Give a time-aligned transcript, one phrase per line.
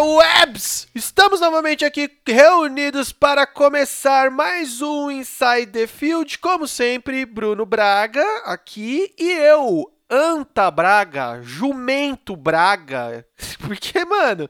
[0.00, 0.88] interwebs!
[0.94, 6.38] Estamos novamente aqui reunidos para começar mais um Inside the Field.
[6.38, 13.26] Como sempre, Bruno Braga aqui e eu, Anta Braga, Jumento Braga.
[13.60, 14.48] Porque, mano,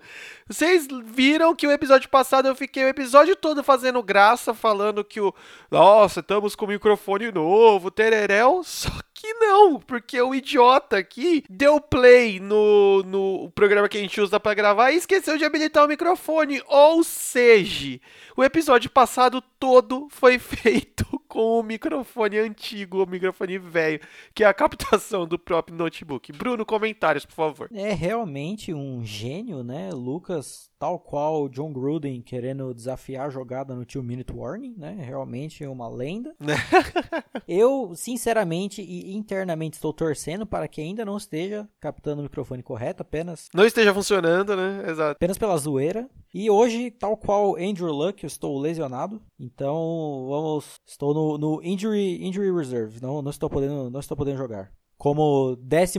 [0.48, 5.20] vocês viram que o episódio passado eu fiquei o episódio todo fazendo graça, falando que
[5.20, 5.34] o.
[5.68, 8.62] Nossa, estamos com microfone novo, tereréu.
[8.64, 8.90] Só
[9.30, 14.40] que não, porque o idiota aqui deu play no, no programa que a gente usa
[14.40, 16.60] para gravar e esqueceu de habilitar o microfone.
[16.66, 18.00] Ou seja,
[18.36, 24.00] o episódio passado todo foi feito com o microfone antigo, o microfone velho,
[24.34, 26.32] que é a captação do próprio notebook.
[26.32, 27.68] Bruno, comentários, por favor.
[27.72, 29.90] É realmente um gênio, né?
[29.92, 34.96] Lucas, tal qual John Gruden querendo desafiar a jogada no Two Minute Warning, né?
[34.98, 36.34] Realmente uma lenda.
[37.46, 43.02] Eu, sinceramente e internamente estou torcendo para que ainda não esteja captando o microfone correto,
[43.02, 44.84] apenas não esteja funcionando, né?
[44.88, 45.12] Exato.
[45.12, 46.08] Apenas pela zoeira.
[46.32, 49.20] E hoje, tal qual Andrew Luck, eu estou lesionado.
[49.38, 53.02] Então, vamos, estou no, no injury injury reserve.
[53.02, 54.72] Não, não estou podendo, não estou podendo jogar.
[54.96, 55.98] Como 15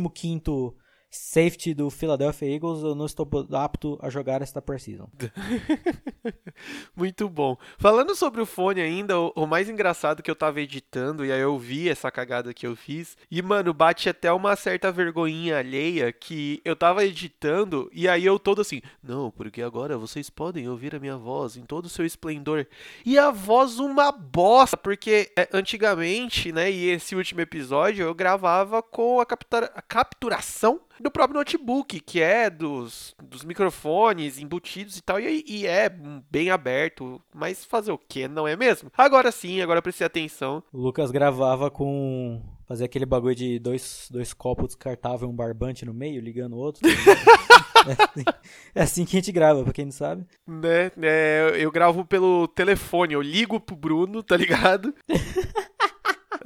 [1.11, 5.09] safety do Philadelphia Eagles, eu não estou apto a jogar esta preseason.
[6.95, 7.57] Muito bom.
[7.77, 11.41] Falando sobre o fone ainda, o, o, mais engraçado que eu tava editando, e aí
[11.41, 16.13] eu vi essa cagada que eu fiz, e mano, bate até uma certa vergonhinha alheia
[16.13, 20.95] que eu tava editando, e aí eu todo assim, não, porque agora vocês podem ouvir
[20.95, 22.65] a minha voz em todo o seu esplendor.
[23.05, 28.81] E a voz uma bosta, porque é, antigamente, né, e esse último episódio eu gravava
[28.81, 35.01] com a, captura, a capturação do próprio notebook, que é dos, dos microfones embutidos e
[35.01, 35.89] tal, e, e é
[36.29, 38.91] bem aberto, mas fazer o que, não é mesmo?
[38.97, 40.63] Agora sim, agora prestei atenção.
[40.71, 45.93] O Lucas gravava com fazer aquele bagulho de dois, dois copos descartáveis um barbante no
[45.93, 46.87] meio, ligando o outro.
[46.87, 48.23] é, assim,
[48.75, 50.25] é, assim, que a gente grava, pra quem não sabe.
[50.47, 54.95] Né, é, eu gravo pelo telefone, eu ligo pro Bruno, tá ligado?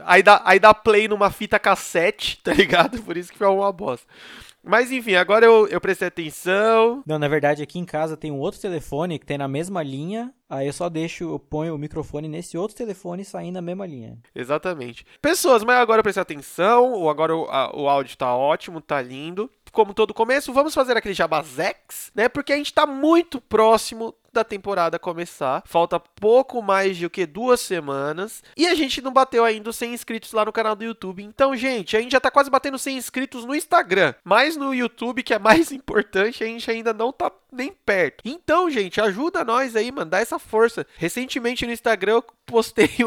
[0.06, 3.02] aí, dá, aí dá play numa fita cassete, tá ligado?
[3.04, 4.08] Por isso que foi uma bosta.
[4.68, 7.04] Mas enfim, agora eu, eu prestei atenção.
[7.06, 10.34] Não, na verdade, aqui em casa tem um outro telefone que tem na mesma linha.
[10.50, 14.18] Aí eu só deixo, eu ponho o microfone nesse outro telefone saindo na mesma linha.
[14.34, 15.06] Exatamente.
[15.22, 16.94] Pessoas, mas agora eu prestei atenção.
[16.94, 19.52] Ou agora o, a, o áudio tá ótimo, tá lindo.
[19.72, 22.28] Como todo começo, vamos fazer aquele jabazex, né?
[22.28, 25.64] Porque a gente tá muito próximo da temporada começar.
[25.66, 28.44] Falta pouco mais de o que duas semanas.
[28.56, 31.24] E a gente não bateu ainda os 100 inscritos lá no canal do YouTube.
[31.24, 34.14] Então, gente, a gente já tá quase batendo 100 inscritos no Instagram.
[34.24, 38.22] Mas no YouTube, que é mais importante, a gente ainda não tá nem perto.
[38.26, 40.12] Então, gente, ajuda nós aí, mano.
[40.12, 40.86] Dá essa força.
[40.98, 42.90] Recentemente no Instagram eu postei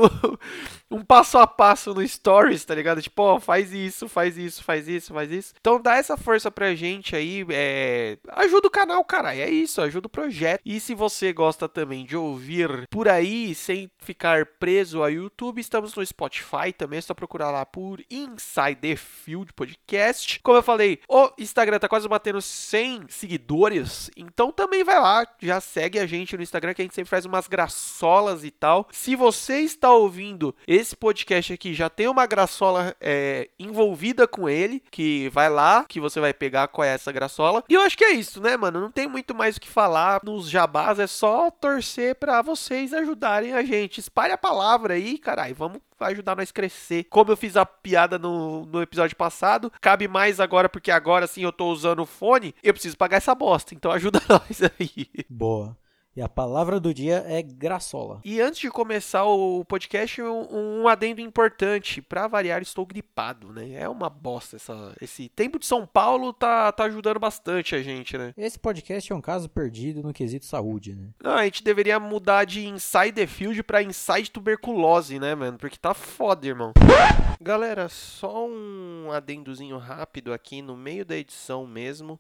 [0.91, 3.01] um, um passo a passo no Stories, tá ligado?
[3.03, 5.55] Tipo, ó, faz isso, faz isso, faz isso, faz isso.
[5.61, 7.45] Então dá essa força pra gente aí.
[7.51, 8.19] É...
[8.29, 9.35] Ajuda o canal, cara.
[9.37, 10.63] É isso, ajuda o projeto.
[10.65, 15.61] E se você você gosta também de ouvir por aí sem ficar preso ao YouTube,
[15.61, 20.39] estamos no Spotify também, é só procurar lá por Inside the Field Podcast.
[20.45, 25.61] Como eu falei, o Instagram tá quase batendo 100 seguidores, então também vai lá, já
[25.61, 28.87] segue a gente no Instagram que a gente sempre faz umas graçolas e tal.
[28.93, 34.81] Se você está ouvindo esse podcast aqui, já tem uma graçola é, envolvida com ele,
[34.89, 37.65] que vai lá, que você vai pegar qual é essa graçola.
[37.69, 38.81] E eu acho que é isso, né, mano?
[38.81, 43.53] Não tem muito mais o que falar nos jabás, é só torcer para vocês ajudarem
[43.53, 43.99] a gente.
[43.99, 45.55] Espalhe a palavra aí, caralho.
[45.55, 47.05] Vamos ajudar nós crescer.
[47.05, 51.43] Como eu fiz a piada no, no episódio passado, cabe mais agora, porque agora sim
[51.43, 53.75] eu tô usando o fone, eu preciso pagar essa bosta.
[53.75, 55.09] Então ajuda nós aí.
[55.29, 55.77] Boa.
[56.19, 58.21] E a palavra do dia é graçola.
[58.25, 62.03] E antes de começar o podcast, um, um adendo importante.
[62.03, 63.75] Para variar, estou gripado, né?
[63.75, 68.19] É uma bosta essa, esse tempo de São Paulo tá, tá ajudando bastante a gente,
[68.19, 68.35] né?
[68.37, 71.11] Esse podcast é um caso perdido no quesito saúde, né?
[71.23, 75.57] Não, a gente deveria mudar de Inside the Field pra Inside Tuberculose, né, mano?
[75.57, 76.73] Porque tá foda, irmão.
[77.41, 82.19] Galera, só um adendozinho rápido aqui no meio da edição mesmo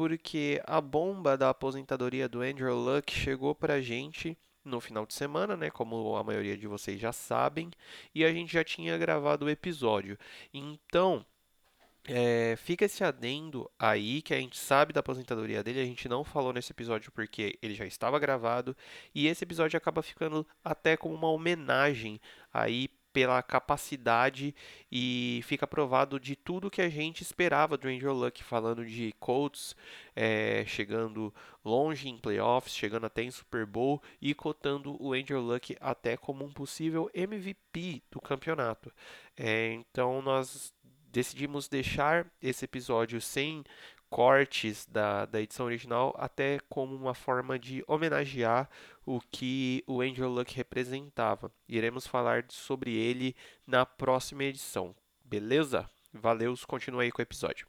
[0.00, 5.58] porque a bomba da aposentadoria do Andrew Luck chegou pra gente no final de semana,
[5.58, 7.70] né, como a maioria de vocês já sabem,
[8.14, 10.16] e a gente já tinha gravado o episódio.
[10.54, 11.22] Então,
[12.08, 16.24] é, fica esse adendo aí que a gente sabe da aposentadoria dele, a gente não
[16.24, 18.74] falou nesse episódio porque ele já estava gravado,
[19.14, 22.18] e esse episódio acaba ficando até como uma homenagem
[22.50, 24.54] aí pela capacidade
[24.90, 29.74] e fica provado de tudo que a gente esperava do Andrew Luck, falando de Colts
[30.14, 31.34] é, chegando
[31.64, 36.44] longe em playoffs, chegando até em Super Bowl e cotando o Andrew Luck até como
[36.44, 38.92] um possível MVP do campeonato.
[39.36, 40.72] É, então nós
[41.10, 43.64] decidimos deixar esse episódio sem
[44.10, 48.68] cortes da, da edição original, até como uma forma de homenagear
[49.06, 51.50] o que o Andrew Luck representava.
[51.68, 53.34] Iremos falar sobre ele
[53.66, 55.88] na próxima edição, beleza?
[56.12, 57.66] Valeu, continue aí com o episódio.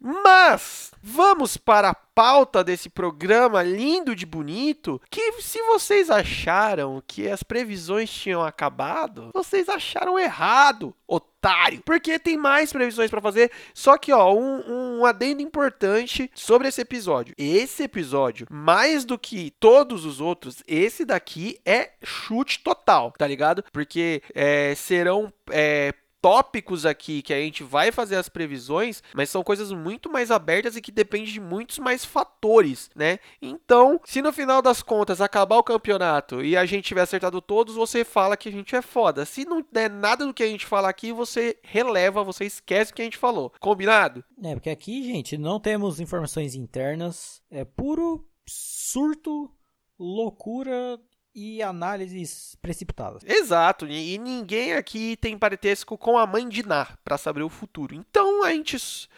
[0.00, 5.00] Mas vamos para a pauta desse programa lindo de bonito.
[5.10, 11.82] Que se vocês acharam que as previsões tinham acabado, vocês acharam errado, otário.
[11.84, 13.50] Porque tem mais previsões para fazer.
[13.74, 17.34] Só que, ó, um, um adendo importante sobre esse episódio.
[17.36, 23.64] Esse episódio, mais do que todos os outros, esse daqui é chute total, tá ligado?
[23.72, 25.32] Porque é, serão.
[25.50, 30.30] É, tópicos aqui que a gente vai fazer as previsões, mas são coisas muito mais
[30.30, 33.18] abertas e que dependem de muitos mais fatores, né?
[33.40, 37.74] Então, se no final das contas acabar o campeonato e a gente tiver acertado todos,
[37.74, 39.24] você fala que a gente é foda.
[39.24, 42.94] Se não der nada do que a gente fala aqui, você releva, você esquece o
[42.94, 43.52] que a gente falou.
[43.60, 44.24] Combinado?
[44.42, 49.50] É, porque aqui, gente, não temos informações internas, é puro surto,
[49.98, 50.98] loucura
[51.34, 53.22] e análises precipitadas.
[53.24, 57.94] Exato, e ninguém aqui tem parentesco com a mãe de Ná para saber o futuro.
[57.94, 59.08] Então a gente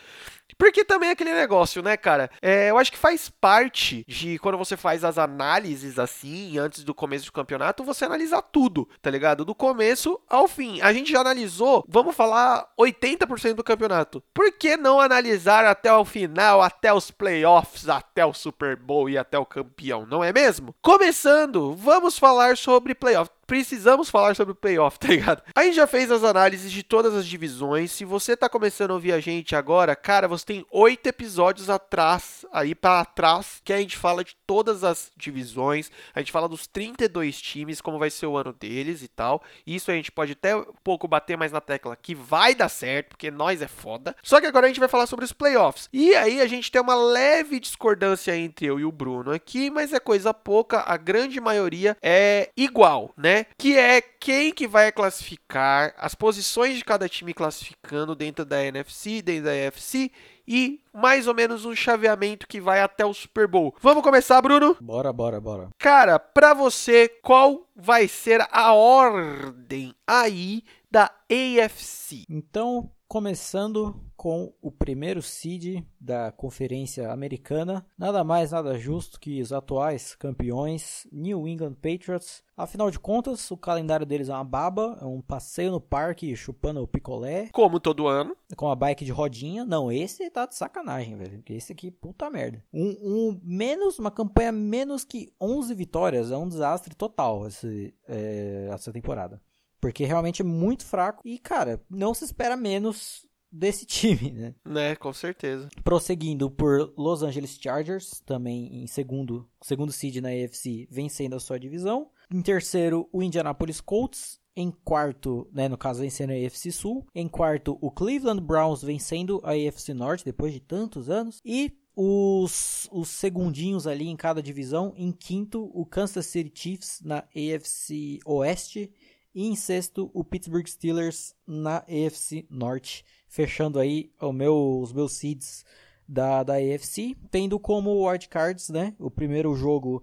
[0.61, 2.31] porque também é aquele negócio, né, cara?
[2.43, 6.95] É, eu acho que faz parte de quando você faz as análises assim, antes do
[6.95, 9.43] começo do campeonato, você analisar tudo, tá ligado?
[9.43, 10.79] Do começo ao fim.
[10.83, 14.23] A gente já analisou, vamos falar, 80% do campeonato.
[14.35, 19.17] Por que não analisar até o final, até os playoffs, até o Super Bowl e
[19.17, 20.75] até o campeão, não é mesmo?
[20.83, 25.43] Começando, vamos falar sobre playoffs precisamos falar sobre o playoff, tá ligado?
[25.57, 27.91] A gente já fez as análises de todas as divisões.
[27.91, 32.47] Se você tá começando a ouvir a gente agora, cara, você tem oito episódios atrás,
[32.53, 35.91] aí para trás, que a gente fala de todas as divisões.
[36.15, 39.43] A gente fala dos 32 times, como vai ser o ano deles e tal.
[39.67, 43.09] Isso a gente pode até um pouco bater mais na tecla que vai dar certo,
[43.09, 44.15] porque nós é foda.
[44.23, 45.89] Só que agora a gente vai falar sobre os playoffs.
[45.93, 49.93] E aí a gente tem uma leve discordância entre eu e o Bruno aqui, mas
[49.93, 50.85] é coisa pouca.
[50.87, 53.40] A grande maioria é igual, né?
[53.59, 59.23] Que é quem que vai classificar, as posições de cada time classificando dentro da NFC,
[59.23, 60.11] dentro da AFC
[60.47, 63.75] e mais ou menos um chaveamento que vai até o Super Bowl.
[63.81, 64.77] Vamos começar, Bruno?
[64.81, 65.69] Bora, bora, bora.
[65.79, 72.25] Cara, para você, qual vai ser a ordem aí da AFC?
[72.29, 79.53] Então, começando com o primeiro seed da Conferência Americana, nada mais nada justo que os
[79.53, 82.41] atuais campeões New England Patriots.
[82.57, 86.81] Afinal de contas, o calendário deles é uma baba, é um passeio no parque chupando
[86.81, 87.49] o picolé.
[87.53, 88.37] Como todo ano.
[88.57, 89.65] Com a bike de rodinha.
[89.65, 91.43] Não, esse tá de sacanagem, velho.
[91.49, 92.63] Esse aqui, puta merda.
[92.73, 96.31] Um, um, menos, uma campanha menos que 11 vitórias.
[96.31, 99.41] É um desastre total esse, é, essa temporada.
[99.81, 101.27] Porque realmente é muito fraco.
[101.27, 104.55] E, cara, não se espera menos desse time, né?
[104.65, 105.69] Né, com certeza.
[105.83, 111.59] Prosseguindo por Los Angeles Chargers, também em segundo, segundo seed na AFC, vencendo a sua
[111.59, 112.11] divisão.
[112.31, 114.39] Em terceiro, o Indianapolis Colts.
[114.57, 117.07] Em quarto, né, no caso, vencendo a AFC Sul.
[117.15, 121.41] Em quarto, o Cleveland Browns vencendo a AFC Norte depois de tantos anos.
[121.45, 124.93] E os, os segundinhos ali em cada divisão.
[124.97, 128.93] Em quinto, o Kansas City Chiefs na AFC Oeste
[129.35, 135.65] e em sexto, o Pittsburgh Steelers na AFC Norte, fechando aí meu, os meus seeds
[136.07, 140.03] da, da AFC, tendo como wildcards, né, o primeiro jogo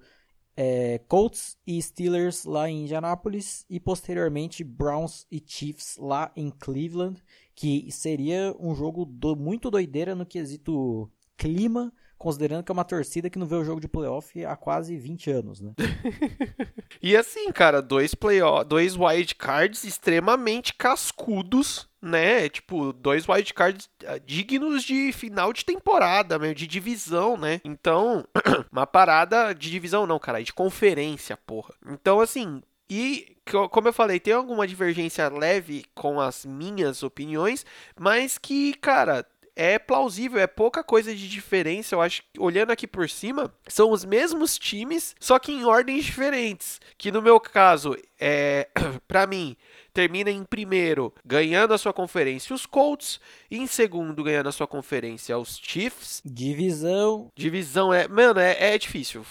[0.56, 7.22] é, Colts e Steelers lá em Indianapolis e posteriormente Browns e Chiefs lá em Cleveland,
[7.54, 13.30] que seria um jogo do, muito doideira no quesito clima, considerando que é uma torcida
[13.30, 15.74] que não vê o jogo de playoff há quase 20 anos, né?
[17.02, 22.50] e assim, cara, dois playoff, dois wild cards extremamente cascudos, né?
[22.50, 27.62] Tipo, dois wild cards ah, dignos de final de temporada, mesmo, de divisão, né?
[27.64, 28.26] Então,
[28.72, 31.74] uma parada de divisão não, cara, de conferência, porra.
[31.88, 33.36] Então, assim, e,
[33.70, 37.66] como eu falei, tem alguma divergência leve com as minhas opiniões,
[38.00, 39.26] mas que, cara,
[39.58, 41.96] é plausível, é pouca coisa de diferença.
[41.96, 46.06] Eu acho que, olhando aqui por cima, são os mesmos times, só que em ordens
[46.06, 46.80] diferentes.
[46.96, 48.70] Que no meu caso, é,
[49.08, 49.58] para mim,
[49.98, 54.68] termina em primeiro, ganhando a sua conferência, os Colts, e em segundo, ganhando a sua
[54.68, 56.22] conferência, os Chiefs.
[56.24, 57.32] Divisão.
[57.36, 59.26] Divisão é, mano, é, é difícil.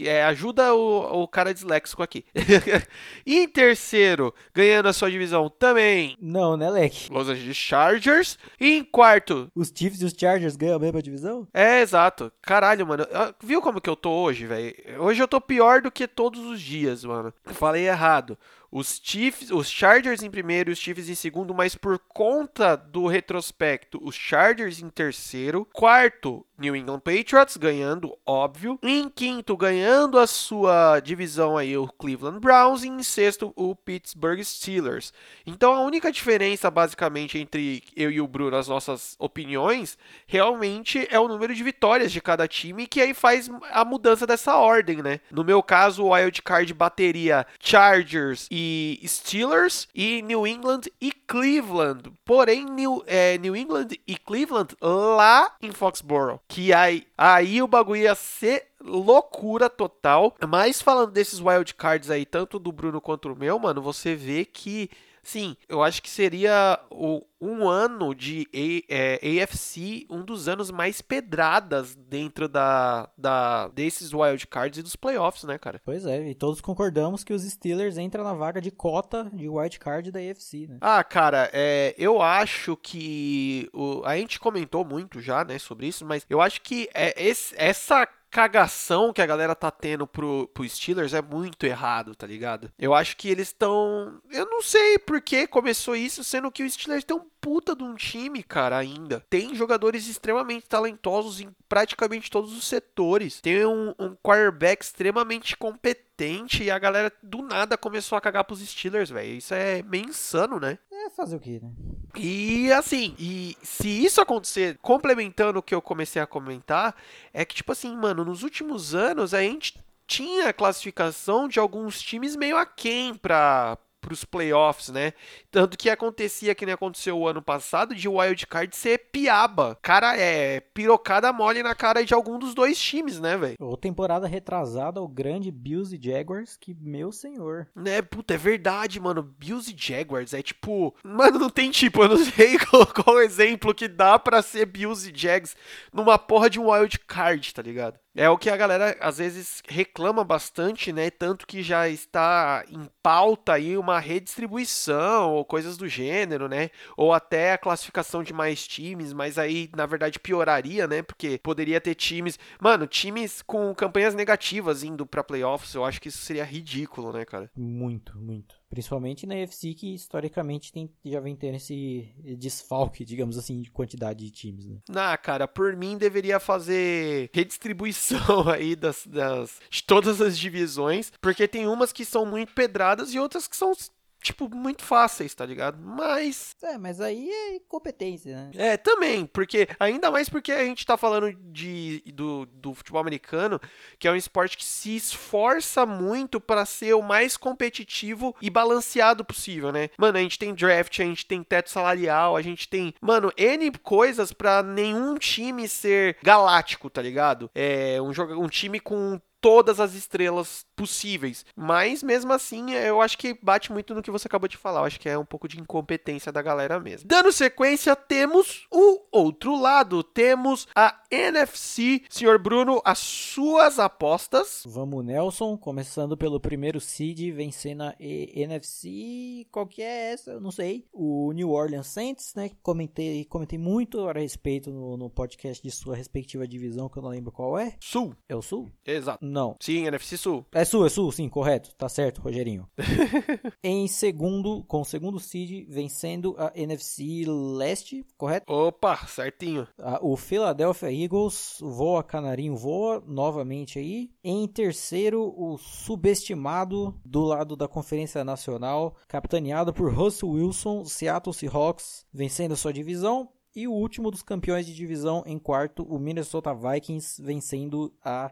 [0.00, 2.24] É, ajuda o, o cara disléxico aqui.
[3.24, 6.16] e em terceiro, ganhando a sua divisão também.
[6.20, 7.12] Não, né, Leque?
[7.12, 8.36] Los Angeles Chargers.
[8.58, 9.52] E em quarto.
[9.54, 11.46] Os Chiefs e os Chargers ganham a mesma divisão?
[11.54, 12.32] É, exato.
[12.42, 13.06] Caralho, mano.
[13.40, 14.74] Viu como que eu tô hoje, velho?
[14.98, 17.32] Hoje eu tô pior do que todos os dias, mano.
[17.44, 18.36] Falei errado.
[18.72, 23.06] Os Chiefs, os Chargers em primeiro e os Chiefs em segundo, mas por conta do
[23.06, 30.26] retrospecto, os Chargers em terceiro, quarto, New England Patriots ganhando, óbvio, em quinto ganhando a
[30.26, 35.12] sua divisão aí o Cleveland Browns e em sexto o Pittsburgh Steelers.
[35.44, 41.18] Então a única diferença basicamente entre eu e o Bruno as nossas opiniões realmente é
[41.18, 45.20] o número de vitórias de cada time que aí faz a mudança dessa ordem, né?
[45.30, 48.61] No meu caso, o wild card bateria Chargers e
[49.04, 52.12] Steelers e New England e Cleveland.
[52.24, 56.40] Porém, New, é, New England e Cleveland lá em Foxborough.
[56.48, 60.34] Que aí, aí o bagulho ia ser loucura total.
[60.48, 64.44] Mas falando desses wild cards aí, tanto do Bruno quanto o meu, mano, você vê
[64.44, 64.90] que
[65.22, 70.70] Sim, eu acho que seria o, um ano de A, é, AFC, um dos anos
[70.70, 75.80] mais pedradas dentro da, da desses wildcards e dos playoffs, né, cara?
[75.84, 80.10] Pois é, e todos concordamos que os Steelers entram na vaga de cota de wildcard
[80.10, 80.78] da AFC, né?
[80.80, 83.70] Ah, cara, é, eu acho que.
[83.72, 87.54] O, a gente comentou muito já, né, sobre isso, mas eu acho que é, esse,
[87.56, 92.72] essa cagação que a galera tá tendo pro, pro Steelers é muito errado, tá ligado?
[92.78, 94.20] Eu acho que eles estão.
[94.30, 97.84] Eu não sei por que começou isso, sendo que o Steelers tem um puta de
[97.84, 99.22] um time, cara, ainda.
[99.28, 103.40] Tem jogadores extremamente talentosos em praticamente todos os setores.
[103.42, 108.60] Tem um, um quarterback extremamente competente e a galera do nada começou a cagar pros
[108.60, 109.36] Steelers, velho.
[109.36, 110.78] Isso é meio insano, né?
[110.90, 111.70] É fazer o quê, né?
[112.14, 116.94] E assim, e se isso acontecer, complementando o que eu comecei a comentar,
[117.32, 122.36] é que, tipo assim, mano, nos últimos anos a gente tinha classificação de alguns times
[122.36, 125.12] meio aquém pra, para os playoffs, né?
[125.50, 129.78] Tanto que acontecia que nem aconteceu o ano passado de wild card ser piaba.
[129.80, 133.56] Cara, é pirocada mole na cara de algum dos dois times, né, velho?
[133.60, 137.68] Ou temporada retrasada, o grande Bills e Jaguars, que meu senhor.
[137.74, 139.22] Né, puta, é verdade, mano.
[139.22, 143.74] Bills e Jaguars é tipo, mano, não tem tipo, eu não sei qual, qual exemplo
[143.74, 145.56] que dá para ser Bills e Jags
[145.92, 148.01] numa porra de um wild card, tá ligado?
[148.14, 151.10] É o que a galera às vezes reclama bastante, né?
[151.10, 156.68] Tanto que já está em pauta aí uma redistribuição ou coisas do gênero, né?
[156.94, 161.02] Ou até a classificação de mais times, mas aí na verdade pioraria, né?
[161.02, 165.74] Porque poderia ter times, mano, times com campanhas negativas indo para playoffs.
[165.74, 167.50] Eu acho que isso seria ridículo, né, cara?
[167.56, 168.61] Muito, muito.
[168.72, 174.24] Principalmente na UFC, que historicamente tem, já vem tendo esse desfalque, digamos assim, de quantidade
[174.24, 174.78] de times, né?
[175.18, 181.66] Cara, por mim deveria fazer redistribuição aí das, das, de todas as divisões, porque tem
[181.66, 183.74] umas que são muito pedradas e outras que são
[184.22, 185.78] tipo, muito fáceis, tá ligado?
[185.80, 186.54] Mas.
[186.62, 188.50] É, mas aí é incompetência, né?
[188.54, 189.68] É, também, porque.
[189.78, 193.60] Ainda mais porque a gente tá falando de, do, do futebol americano,
[193.98, 199.24] que é um esporte que se esforça muito para ser o mais competitivo e balanceado
[199.24, 199.90] possível, né?
[199.98, 203.70] Mano, a gente tem draft, a gente tem teto salarial, a gente tem, mano, N
[203.82, 207.50] coisas para nenhum time ser galáctico, tá ligado?
[207.54, 211.44] É um, jogo, um time com todas as estrelas possíveis.
[211.54, 214.80] Mas mesmo assim, eu acho que bate muito no que você acabou de falar.
[214.80, 217.08] Eu acho que é um pouco de incompetência da galera mesmo.
[217.08, 220.02] Dando sequência, temos o outro lado.
[220.04, 222.02] Temos a NFC.
[222.08, 224.62] Senhor Bruno, as suas apostas.
[224.64, 225.56] Vamos, Nelson.
[225.58, 229.46] Começando pelo primeiro seed, vencendo a NFC.
[229.50, 230.32] Qual que é essa?
[230.32, 230.86] Eu não sei.
[230.92, 232.50] O New Orleans Saints, né?
[232.62, 237.10] Comentei, comentei muito a respeito no, no podcast de sua respectiva divisão, que eu não
[237.10, 237.76] lembro qual é.
[237.80, 238.14] Sul.
[238.28, 238.70] É o Sul?
[238.86, 239.24] Exato.
[239.32, 239.56] Não.
[239.58, 240.44] Sim, NFC Sul.
[240.52, 241.74] É Sul, é Sul, sim, correto.
[241.74, 242.68] Tá certo, Rogerinho.
[243.64, 248.52] em segundo, com o segundo seed, vencendo a NFC Leste, correto?
[248.52, 249.66] Opa, certinho.
[250.02, 254.10] o Philadelphia Eagles voa, canarinho voa, novamente aí.
[254.22, 262.04] Em terceiro, o subestimado do lado da Conferência Nacional, capitaneado por Russell Wilson, Seattle Seahawks,
[262.12, 263.30] vencendo sua divisão.
[263.54, 268.30] E o último dos campeões de divisão em quarto, o Minnesota Vikings, vencendo a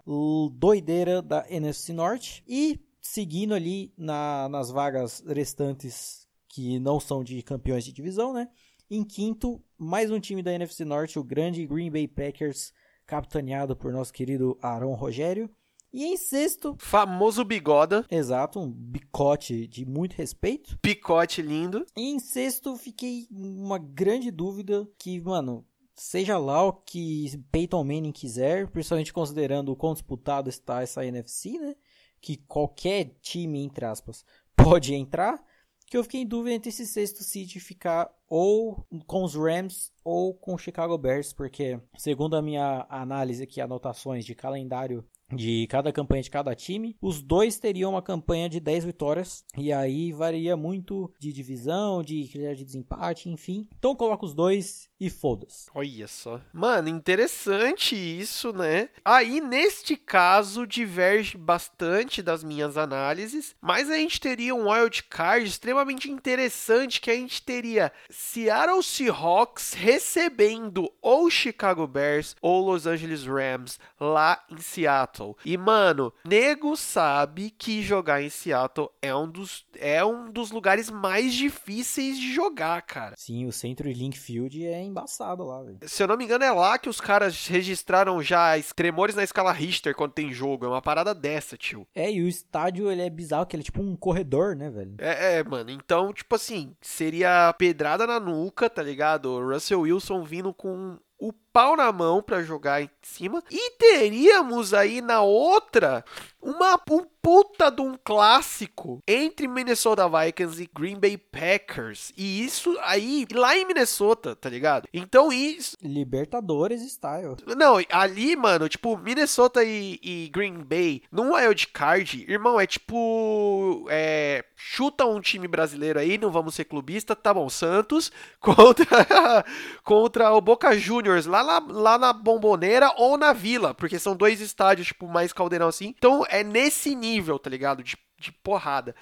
[0.55, 2.43] doideira da NFC Norte.
[2.49, 8.49] E seguindo ali na, nas vagas restantes que não são de campeões de divisão, né?
[8.91, 12.73] Em quinto, mais um time da NFC Norte, o grande Green Bay Packers,
[13.07, 15.51] capitaneado por nosso querido Aaron Rogério.
[15.93, 16.77] E em sexto.
[16.79, 18.07] Famoso bigoda.
[18.11, 20.79] Exato, um bicote de muito respeito.
[20.81, 21.85] Picote lindo.
[21.97, 28.13] E em sexto, fiquei uma grande dúvida que, mano, seja lá o que Peyton Manning
[28.13, 31.75] quiser, principalmente considerando o quão disputado está essa NFC, né?
[32.21, 34.25] Que qualquer time, entre aspas,
[34.57, 35.43] pode entrar.
[35.87, 40.33] Que eu fiquei em dúvida entre esse sexto seed ficar ou com os Rams ou
[40.33, 45.93] com o Chicago Bears, porque segundo a minha análise aqui, anotações de calendário de cada
[45.93, 46.97] campanha de cada time.
[47.01, 49.45] Os dois teriam uma campanha de 10 vitórias.
[49.57, 53.69] E aí varia muito de divisão, de critério de desempate, enfim.
[53.79, 55.71] Então coloca os dois e foda-se.
[55.75, 56.41] Olha só.
[56.53, 58.91] Mano, interessante isso, né?
[59.03, 65.47] Aí, neste caso, diverge bastante das minhas análises, mas a gente teria um wild card
[65.47, 73.25] extremamente interessante que a gente teria Seattle Seahawks recebendo ou Chicago Bears ou Los Angeles
[73.25, 75.20] Rams lá em Seattle.
[75.45, 80.91] E, mano, nego sabe que jogar em Seattle é um dos, é um dos lugares
[80.91, 83.15] mais difíceis de jogar, cara.
[83.17, 85.79] Sim, o Centro Link Field é embaçado lá, velho.
[85.83, 89.53] Se eu não me engano, é lá que os caras registraram já tremores na escala
[89.53, 90.65] Richter quando tem jogo.
[90.65, 91.87] É uma parada dessa, tio.
[91.95, 94.95] É, e o estádio, ele é bizarro, que ele é tipo um corredor, né, velho?
[94.99, 95.71] É, é, mano.
[95.71, 99.27] Então, tipo assim, seria pedrada na nuca, tá ligado?
[99.27, 103.43] O Russell Wilson vindo com o pau na mão para jogar em cima.
[103.51, 106.05] E teríamos aí na outra
[106.43, 112.13] uma um puta de um clássico entre Minnesota Vikings e Green Bay Packers.
[112.17, 114.89] E isso aí lá em Minnesota, tá ligado?
[114.93, 115.77] Então isso.
[115.83, 117.37] Libertadores style.
[117.57, 123.87] Não, ali, mano, tipo, Minnesota e, e Green Bay num wild card, irmão, é tipo.
[123.91, 129.45] É, chuta um time brasileiro aí, não vamos ser clubista, tá bom, Santos contra,
[129.85, 134.17] contra o Boca Juniors lá lá na, lá na Bomboneira ou na Vila, porque são
[134.17, 135.95] dois estádios, tipo, mais caldeirão assim.
[135.97, 137.83] Então é nesse nível, tá ligado?
[137.83, 138.95] De, de porrada.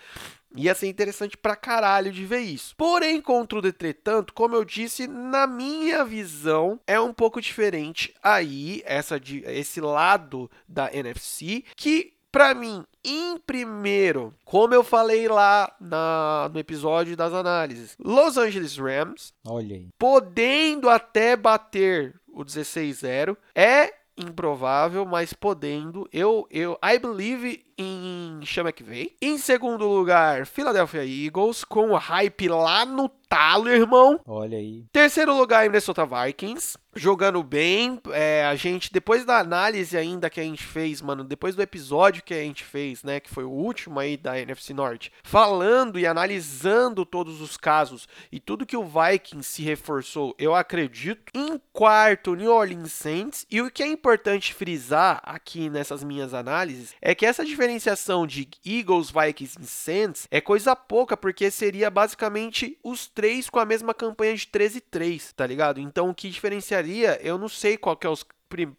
[0.57, 2.75] Ia ser interessante pra caralho de ver isso.
[2.77, 8.83] Porém, contra o entretanto, como eu disse, na minha visão, é um pouco diferente aí,
[8.87, 15.75] essa de, esse lado da NFC, que para mim, em primeiro, como eu falei lá
[15.81, 23.37] na, no episódio das análises, Los Angeles Rams, olha aí, podendo até bater o 16-0,
[23.55, 26.09] é improvável, mas podendo.
[26.13, 29.13] Eu, eu, I believe em Chama que vem.
[29.23, 34.19] Em segundo lugar, Philadelphia Eagles, com o hype lá no talo, irmão.
[34.27, 34.87] Olha aí.
[34.91, 38.01] Terceiro lugar, Minnesota Vikings, jogando bem.
[38.11, 42.23] É, a gente, depois da análise ainda que a gente fez, mano, depois do episódio
[42.23, 46.07] que a gente fez, né, que foi o último aí da NFC Norte, falando e
[46.07, 51.31] analisando todos os casos e tudo que o Vikings se reforçou, eu acredito.
[51.35, 53.47] Em quarto, New Orleans Saints.
[53.51, 58.27] E o que é importante frisar aqui nessas minhas análises é que essa diferença diferenciação
[58.27, 63.67] de Eagles, Vikings e Saints é coisa pouca, porque seria basicamente os três com a
[63.67, 65.79] mesma campanha de 13 e 3, tá ligado?
[65.79, 68.25] Então o que diferenciaria, eu não sei qual que é os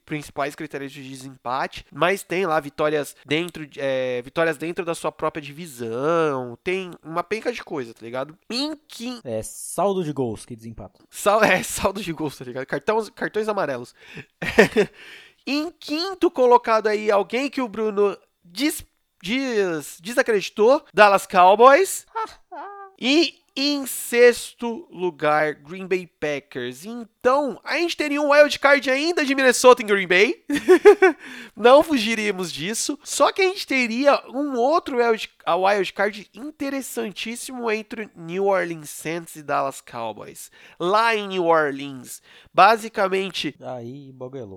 [0.04, 5.43] principais critérios de desempate, mas tem lá vitórias dentro, é, vitórias dentro da sua própria
[5.43, 8.36] divisão, tem uma penca de coisa, tá ligado?
[8.49, 9.19] Em que...
[9.23, 10.99] É saldo de gols que desempata.
[11.12, 12.65] Sal, é, saldo de gols, tá ligado?
[12.65, 13.93] Cartões, cartões amarelos.
[15.45, 18.17] em quinto colocado aí, alguém que o Bruno
[18.51, 18.85] des,
[19.23, 22.05] des, desacreditou Dallas Cowboys.
[22.99, 26.85] e em sexto lugar, Green Bay Packers.
[27.19, 30.41] Então, a gente teria um wild card ainda de Minnesota em Green Bay.
[31.53, 32.97] Não fugiríamos disso.
[33.03, 39.36] Só que a gente teria um outro wild, wild card interessantíssimo entre New Orleans Saints
[39.36, 40.49] e Dallas Cowboys.
[40.79, 42.21] Lá em New Orleans.
[42.53, 44.13] Basicamente, aí,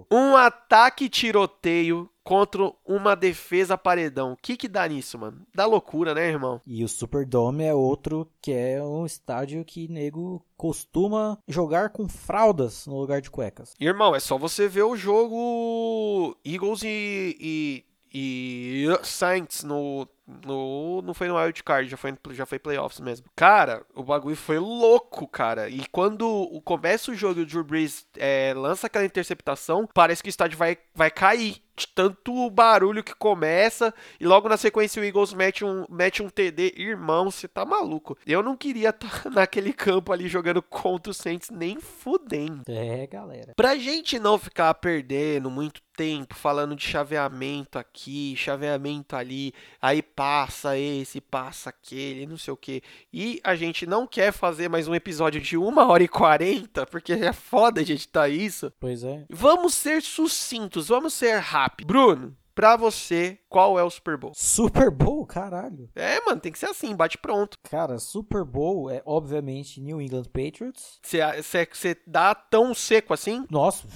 [0.09, 4.33] um ataque tiroteio contra uma defesa paredão.
[4.33, 5.42] O que que dá nisso, mano?
[5.55, 6.61] Dá loucura, né, irmão?
[6.66, 12.09] E o Superdome é outro que é um estádio que nego costuma jogar com
[12.53, 13.75] fraldas no lugar de cuecas.
[13.81, 21.14] Irmão, é só você ver o jogo Eagles e, e, e Saints no no, não
[21.14, 23.26] foi no Wild Card, já foi, já foi playoffs mesmo.
[23.35, 25.68] Cara, o bagulho foi louco, cara.
[25.68, 30.28] E quando começa o jogo e o Drew Brees é, lança aquela interceptação, parece que
[30.28, 31.62] o estádio vai, vai cair.
[31.74, 33.94] De tanto barulho que começa.
[34.20, 36.74] E logo na sequência o Eagles mete um, mete um TD.
[36.76, 38.16] Irmão, você tá maluco.
[38.26, 42.62] Eu não queria estar tá naquele campo ali jogando contra o Saints nem fudendo.
[42.68, 43.54] É, galera.
[43.56, 50.79] Pra gente não ficar perdendo muito tempo falando de chaveamento aqui, chaveamento ali, aí passa
[50.79, 52.83] esse, passa aquele, não sei o que.
[53.12, 57.12] E a gente não quer fazer mais um episódio de 1 hora e 40, porque
[57.12, 58.72] é foda a gente tá isso.
[58.79, 59.25] Pois é.
[59.31, 61.87] Vamos ser sucintos, vamos ser rápidos.
[61.87, 64.33] Bruno, Pra você, qual é o Super Bowl?
[64.35, 65.25] Super Bowl?
[65.25, 65.88] Caralho.
[65.94, 67.57] É, mano, tem que ser assim, bate pronto.
[67.62, 71.01] Cara, Super Bowl é obviamente New England Patriots.
[71.03, 73.46] Você dá tão seco assim?
[73.51, 73.87] Nossa,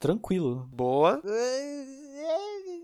[0.00, 0.68] tranquilo.
[0.72, 1.22] Boa.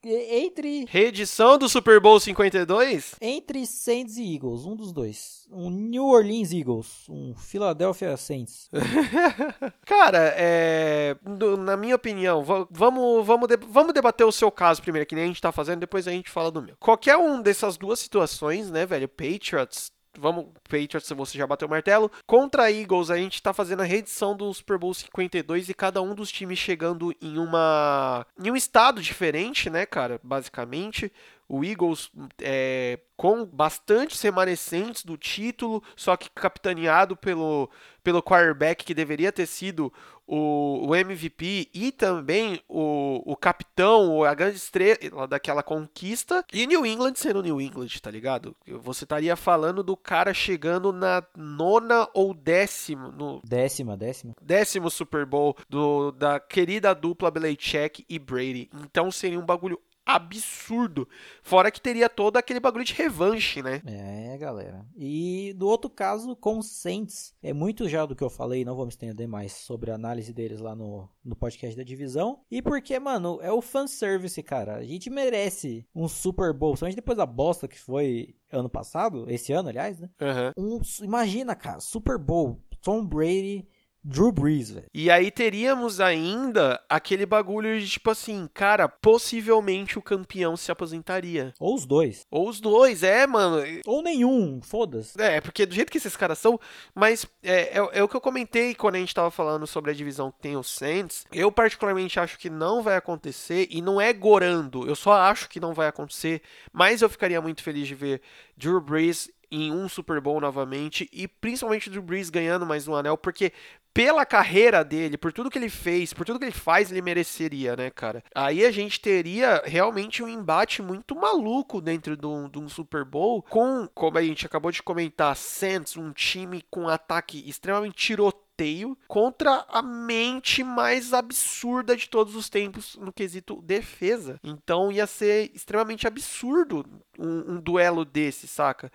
[0.05, 3.17] Entre Reedição do Super Bowl 52?
[3.21, 5.47] entre Saints e Eagles, um dos dois.
[5.51, 8.69] Um New Orleans Eagles, um Philadelphia Saints.
[9.87, 14.83] Cara, é, do- na minha opinião, va- vamos, vamos, de- vamos debater o seu caso
[14.83, 16.75] primeiro, que nem a gente tá fazendo, depois a gente fala do meu.
[16.79, 19.09] Qualquer um dessas duas situações, né, velho?
[19.09, 19.91] Patriots.
[20.19, 22.11] Vamos, Patriots, você já bateu o martelo.
[22.27, 26.15] Contra Eagles, a gente tá fazendo a reedição do Super Bowl 52 e cada um
[26.15, 28.27] dos times chegando em uma.
[28.43, 30.21] em um estado diferente, né, cara?
[30.23, 31.13] Basicamente.
[31.49, 37.71] O Eagles é, com bastantes remanescentes do título, só que capitaneado pelo,
[38.03, 39.93] pelo quarterback que deveria ter sido
[40.27, 46.45] o, o MVP e também o, o capitão, a grande estrela daquela conquista.
[46.53, 48.55] E New England sendo New England, tá ligado?
[48.67, 54.35] Você estaria falando do cara chegando na nona ou décimo, no Décima, décima.
[54.43, 58.69] décimo Super Bowl do, da querida dupla Belichick e Brady.
[58.83, 61.09] Então seria um bagulho absurdo.
[61.43, 63.83] Fora que teria todo aquele bagulho de revanche, né?
[63.85, 64.87] É, galera.
[64.97, 68.87] E do outro caso, com Saints, é muito já do que eu falei, não vou
[68.87, 72.41] me estender mais sobre a análise deles lá no, no podcast da divisão.
[72.49, 74.77] E porque, mano, é o fanservice, cara.
[74.77, 79.53] A gente merece um Super Bowl, principalmente depois da bosta que foi ano passado, esse
[79.53, 80.09] ano, aliás, né?
[80.21, 80.53] Aham.
[80.57, 83.67] Um, imagina, cara, Super Bowl, Tom Brady,
[84.09, 84.87] Drew Brees, velho.
[84.95, 91.53] E aí teríamos ainda aquele bagulho de tipo assim, cara, possivelmente o campeão se aposentaria.
[91.59, 92.25] Ou os dois.
[92.31, 93.65] Ou os dois, é, mano.
[93.85, 95.21] Ou nenhum, foda-se.
[95.21, 96.59] É, porque do jeito que esses caras são,
[96.95, 99.95] mas é, é, é o que eu comentei quando a gente tava falando sobre a
[99.95, 101.25] divisão que tem os Saints.
[101.33, 105.59] Eu particularmente acho que não vai acontecer e não é gorando, eu só acho que
[105.59, 106.43] não vai acontecer,
[106.73, 108.23] mas eu ficaria muito feliz de ver
[108.57, 113.17] Drew Brees em um Super Bowl novamente e principalmente Drew Brees ganhando mais um anel,
[113.17, 113.53] porque
[113.97, 117.75] pela carreira dele, por tudo que ele fez, por tudo que ele faz, ele mereceria,
[117.75, 118.23] né, cara?
[118.35, 123.07] Aí a gente teria realmente um embate muito maluco dentro de um, de um Super
[123.07, 128.99] Bowl com, como a gente acabou de comentar, Saints, um time com ataque extremamente tiroteio
[129.09, 134.39] contra a mente mais absurda de todos os tempos no quesito defesa.
[134.45, 136.85] Então ia ser extremamente absurdo
[137.19, 138.93] um, um duelo desse, saca?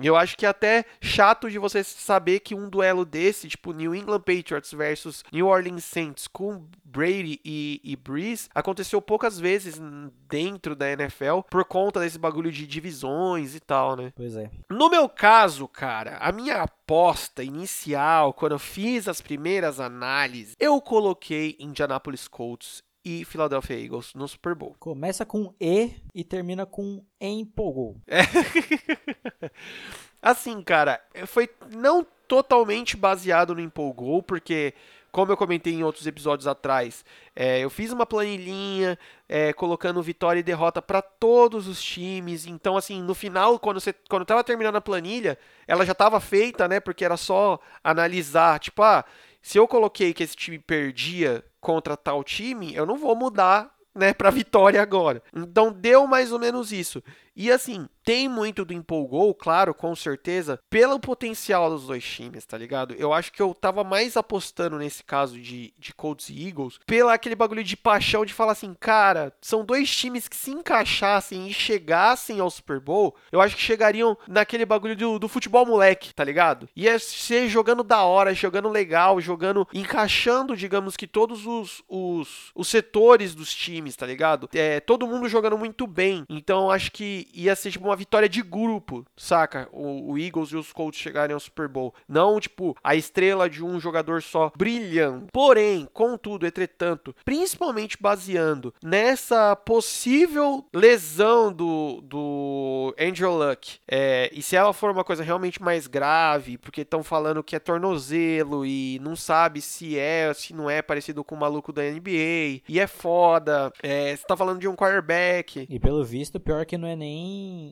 [0.00, 3.72] E eu acho que é até chato de você saber que um duelo desse, tipo
[3.72, 9.80] New England Patriots versus New Orleans Saints com Brady e, e Breeze, aconteceu poucas vezes
[10.28, 14.12] dentro da NFL por conta desse bagulho de divisões e tal, né?
[14.14, 14.50] Pois é.
[14.70, 20.80] No meu caso, cara, a minha aposta inicial, quando eu fiz as primeiras análises, eu
[20.80, 24.76] coloquei Indianapolis Colts e Philadelphia Eagles no Super Bowl.
[24.78, 27.96] Começa com E e termina com empolgou.
[30.20, 34.74] Assim, cara, foi não totalmente baseado no empolgou, porque,
[35.10, 37.02] como eu comentei em outros episódios atrás,
[37.34, 42.46] é, eu fiz uma planilhinha é, colocando vitória e derrota para todos os times.
[42.46, 46.68] Então, assim, no final, quando você quando tava terminando a planilha, ela já estava feita,
[46.68, 46.78] né?
[46.78, 49.04] Porque era só analisar, tipo, ah,
[49.40, 54.12] se eu coloquei que esse time perdia contra tal time, eu não vou mudar né,
[54.14, 55.22] para vitória agora.
[55.34, 57.02] Então deu mais ou menos isso.
[57.38, 62.58] E assim, tem muito do empolgou, claro, com certeza, pelo potencial dos dois times, tá
[62.58, 62.94] ligado?
[62.94, 67.12] Eu acho que eu tava mais apostando nesse caso de, de Colts e Eagles, pela
[67.12, 71.52] aquele bagulho de paixão de falar assim, cara, são dois times que se encaixassem e
[71.52, 76.24] chegassem ao Super Bowl, eu acho que chegariam naquele bagulho do, do futebol moleque, tá
[76.24, 76.68] ligado?
[76.74, 82.66] Ia ser jogando da hora, jogando legal, jogando, encaixando, digamos que todos os, os, os
[82.66, 84.48] setores dos times, tá ligado?
[84.54, 86.24] É, todo mundo jogando muito bem.
[86.28, 89.68] Então acho que ia ser tipo uma vitória de grupo, saca?
[89.72, 91.94] O, o Eagles e os Colts chegarem ao Super Bowl.
[92.08, 95.26] Não, tipo, a estrela de um jogador só brilhando.
[95.32, 104.56] Porém, contudo, entretanto, principalmente baseando nessa possível lesão do, do Andrew Luck, é, e se
[104.56, 109.16] ela for uma coisa realmente mais grave, porque estão falando que é tornozelo e não
[109.16, 113.72] sabe se é, se não é parecido com o maluco da NBA, e é foda,
[113.82, 117.17] é, você tá falando de um quarterback, E pelo visto, pior que não é nem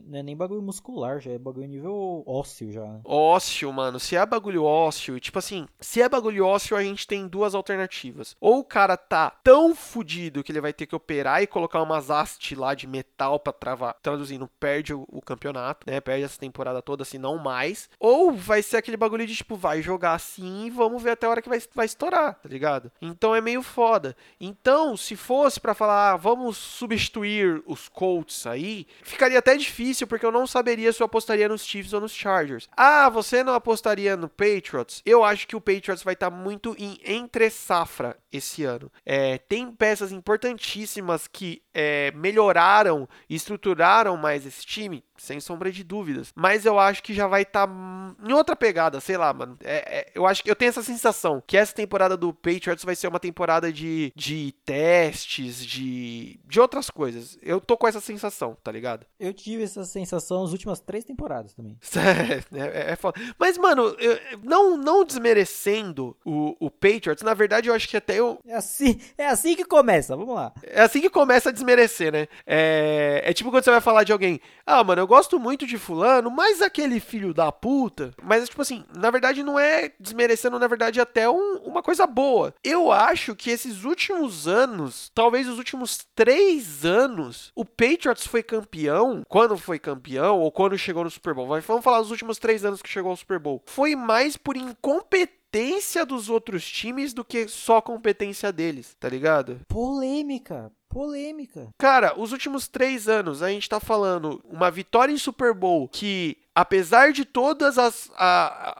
[0.07, 2.83] não é nem bagulho muscular, já é bagulho nível ósseo já.
[2.83, 3.01] né?
[3.03, 3.99] Ósseo, mano.
[3.99, 8.35] Se é bagulho ósseo, tipo assim, se é bagulho ósseo, a gente tem duas alternativas.
[8.39, 12.09] Ou o cara tá tão fudido que ele vai ter que operar e colocar umas
[12.09, 15.99] haste lá de metal pra travar, traduzindo, perde o, o campeonato, né?
[15.99, 17.89] Perde essa temporada toda, se não mais.
[17.99, 21.29] Ou vai ser aquele bagulho de tipo, vai jogar assim e vamos ver até a
[21.29, 22.91] hora que vai, vai estourar, tá ligado?
[23.01, 24.15] Então é meio foda.
[24.39, 30.07] Então, se fosse pra falar, ah, vamos substituir os Colts aí, ficaria ficaria até difícil
[30.07, 32.69] porque eu não saberia se eu apostaria nos Chiefs ou nos Chargers.
[32.75, 35.01] Ah, você não apostaria no Patriots?
[35.05, 38.91] Eu acho que o Patriots vai estar tá muito em entre safra esse ano.
[39.05, 45.83] É, tem peças importantíssimas que é, melhoraram e estruturaram mais esse time, sem sombra de
[45.83, 46.31] dúvidas.
[46.35, 49.57] Mas eu acho que já vai estar tá em outra pegada, sei lá, mano.
[49.63, 52.95] É, é, eu acho que eu tenho essa sensação que essa temporada do Patriots vai
[52.95, 57.37] ser uma temporada de, de testes, de, de outras coisas.
[57.41, 59.05] Eu tô com essa sensação, tá ligado?
[59.19, 61.77] Eu tive essa sensação nas últimas três temporadas também.
[62.17, 63.19] É, é, é foda.
[63.37, 68.15] Mas, mano, eu, não, não desmerecendo o, o Patriots, na verdade eu acho que até
[68.15, 68.39] eu.
[68.45, 70.53] É assim, é assim que começa, vamos lá.
[70.63, 72.27] É assim que começa a desmerecer, né?
[72.45, 74.39] É, é tipo quando você vai falar de alguém.
[74.65, 78.13] Ah, mano, eu gosto muito de Fulano, mas aquele filho da puta.
[78.21, 82.53] Mas, tipo assim, na verdade não é desmerecendo, na verdade, até um, uma coisa boa.
[82.63, 89.06] Eu acho que esses últimos anos, talvez os últimos três anos, o Patriots foi campeão.
[89.27, 91.47] Quando foi campeão, ou quando chegou no Super Bowl.
[91.61, 93.61] Vamos falar os últimos três anos que chegou ao Super Bowl.
[93.65, 99.61] Foi mais por incompetência competência dos outros times do que só competência deles, tá ligado?
[99.67, 101.69] Polêmica, polêmica.
[101.77, 106.37] Cara, os últimos três anos a gente tá falando uma vitória em Super Bowl que
[106.57, 107.77] apesar de todos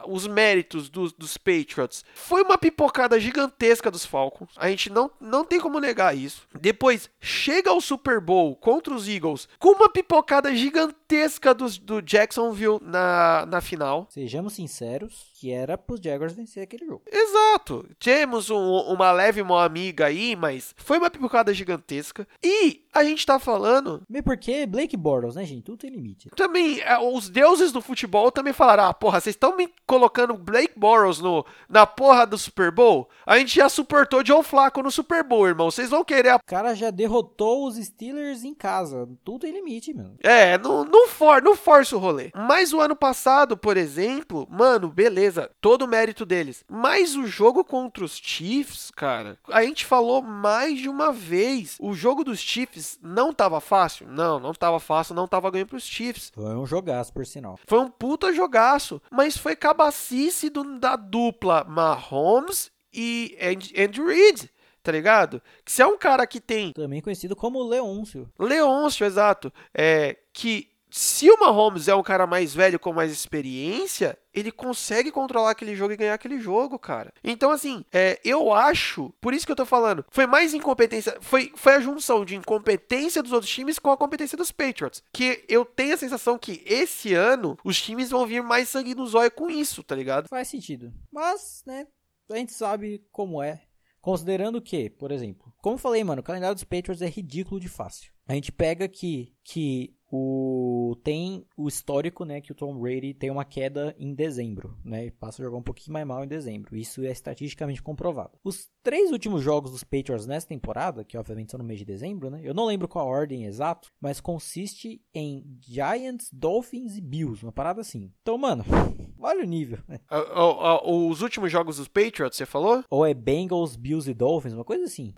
[0.07, 4.49] os méritos do, dos Patriots, foi uma pipocada gigantesca dos Falcons.
[4.57, 6.47] A gente não, não tem como negar isso.
[6.59, 12.79] Depois chega ao Super Bowl contra os Eagles com uma pipocada gigantesca dos, do Jacksonville
[12.81, 14.07] na, na final.
[14.09, 17.03] Sejamos sinceros, que era pros Jaguars vencer aquele jogo.
[17.05, 17.87] Exato.
[17.99, 22.27] Temos um, uma leve mão amiga aí, mas foi uma pipocada gigantesca.
[22.43, 24.01] E a gente tá falando.
[24.09, 25.63] Meio porque Blake Bortles, né, gente?
[25.63, 26.29] Tudo tem limite.
[26.35, 30.73] Também, é, os deuses do futebol também falaram: ah, porra, vocês estão me colocando Blake
[30.77, 33.09] Bortles no, na porra do Super Bowl?
[33.25, 35.69] A gente já suportou Joe Flacco no Super Bowl, irmão.
[35.69, 36.29] Vocês vão querer.
[36.29, 36.35] A...
[36.37, 39.07] O cara já derrotou os Steelers em casa.
[39.23, 40.15] Tudo tem limite, mano.
[40.23, 42.31] É, não, não, for, não força o rolê.
[42.35, 45.49] Mas o ano passado, por exemplo, mano, beleza.
[45.61, 46.63] Todo o mérito deles.
[46.69, 51.77] Mas o jogo contra os Chiefs, cara, a gente falou mais de uma vez.
[51.79, 54.07] O jogo dos Chiefs não tava fácil?
[54.07, 56.31] Não, não tava fácil, não tava ganhando pros Chiefs.
[56.33, 57.59] Foi um jogaço, por sinal.
[57.65, 63.37] Foi um puta jogaço, mas foi cabacice do, da dupla Mahomes e
[63.77, 64.51] Andrew Reid
[64.87, 65.41] tá ligado?
[65.65, 66.71] Que se é um cara que tem.
[66.71, 68.31] Também conhecido como Leôncio.
[68.39, 69.51] Leôncio, exato.
[69.73, 70.15] É.
[70.31, 75.51] Que se o Mahomes é um cara mais velho com mais experiência, ele consegue controlar
[75.51, 77.13] aquele jogo e ganhar aquele jogo, cara.
[77.23, 81.51] Então, assim, é, eu acho, por isso que eu tô falando, foi mais incompetência, foi,
[81.55, 85.03] foi a junção de incompetência dos outros times com a competência dos Patriots.
[85.13, 89.05] Que eu tenho a sensação que esse ano os times vão vir mais sangue no
[89.05, 90.27] zóio com isso, tá ligado?
[90.27, 90.91] Faz sentido.
[91.11, 91.85] Mas, né,
[92.31, 93.61] a gente sabe como é.
[94.01, 97.67] Considerando que, por exemplo, como eu falei, mano, o calendário dos Patriots é ridículo de
[97.67, 98.11] fácil.
[98.27, 103.29] A gente pega aqui que o tem o histórico, né, que o Tom Brady tem
[103.29, 106.75] uma queda em dezembro, né, e passa a jogar um pouquinho mais mal em dezembro.
[106.75, 108.37] Isso é estatisticamente comprovado.
[108.43, 112.29] Os três últimos jogos dos Patriots nessa temporada, que obviamente são no mês de dezembro,
[112.29, 117.45] né, eu não lembro qual a ordem exato, mas consiste em Giants, Dolphins e Bills,
[117.45, 118.11] uma parada assim.
[118.21, 118.63] Então, mano,
[119.19, 119.79] olha o nível.
[119.87, 119.99] Né?
[120.09, 122.83] Uh, uh, uh, os últimos jogos dos Patriots, você falou?
[122.89, 125.13] Ou é Bengals, Bills e Dolphins, uma coisa assim.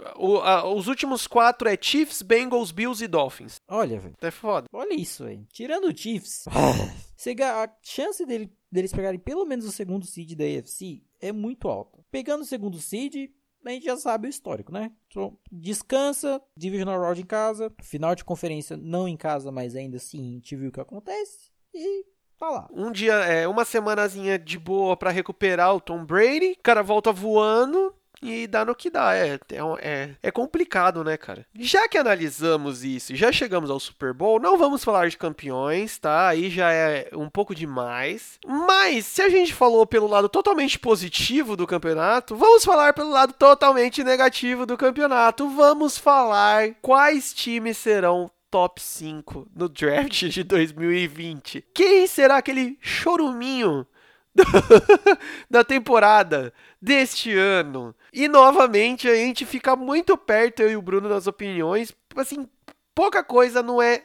[0.75, 3.57] os últimos quatro é Chiefs, Bengals, Bills e Dolphins.
[3.67, 4.15] Olha, velho.
[4.21, 4.67] É foda.
[4.71, 5.45] Olha isso, velho.
[5.51, 11.03] Tirando o Chiefs, a chance dele, deles pegarem pelo menos o segundo seed da AFC
[11.19, 11.99] é muito alta.
[12.11, 13.29] Pegando o segundo seed,
[13.65, 14.91] a gente já sabe o histórico, né?
[15.07, 20.19] Então, descansa, Divisional Round em casa, final de conferência não em casa, mas ainda assim
[20.19, 22.05] a gente viu o que acontece e
[22.37, 22.69] tá lá.
[22.71, 27.11] Um dia, é, uma semanazinha de boa para recuperar o Tom Brady, o cara volta
[27.11, 29.15] voando, e dá no que dá.
[29.15, 31.45] É, é, é, é, complicado, né, cara?
[31.55, 36.27] Já que analisamos isso, já chegamos ao Super Bowl, não vamos falar de campeões, tá?
[36.27, 38.39] Aí já é um pouco demais.
[38.45, 43.33] Mas, se a gente falou pelo lado totalmente positivo do campeonato, vamos falar pelo lado
[43.33, 45.49] totalmente negativo do campeonato.
[45.49, 51.65] Vamos falar quais times serão top 5 no draft de 2020.
[51.73, 53.85] Quem será aquele choruminho
[55.49, 57.95] da temporada deste ano.
[58.13, 61.93] E novamente a gente fica muito perto, eu e o Bruno, nas opiniões.
[62.15, 62.47] Assim,
[62.95, 64.03] pouca coisa não é.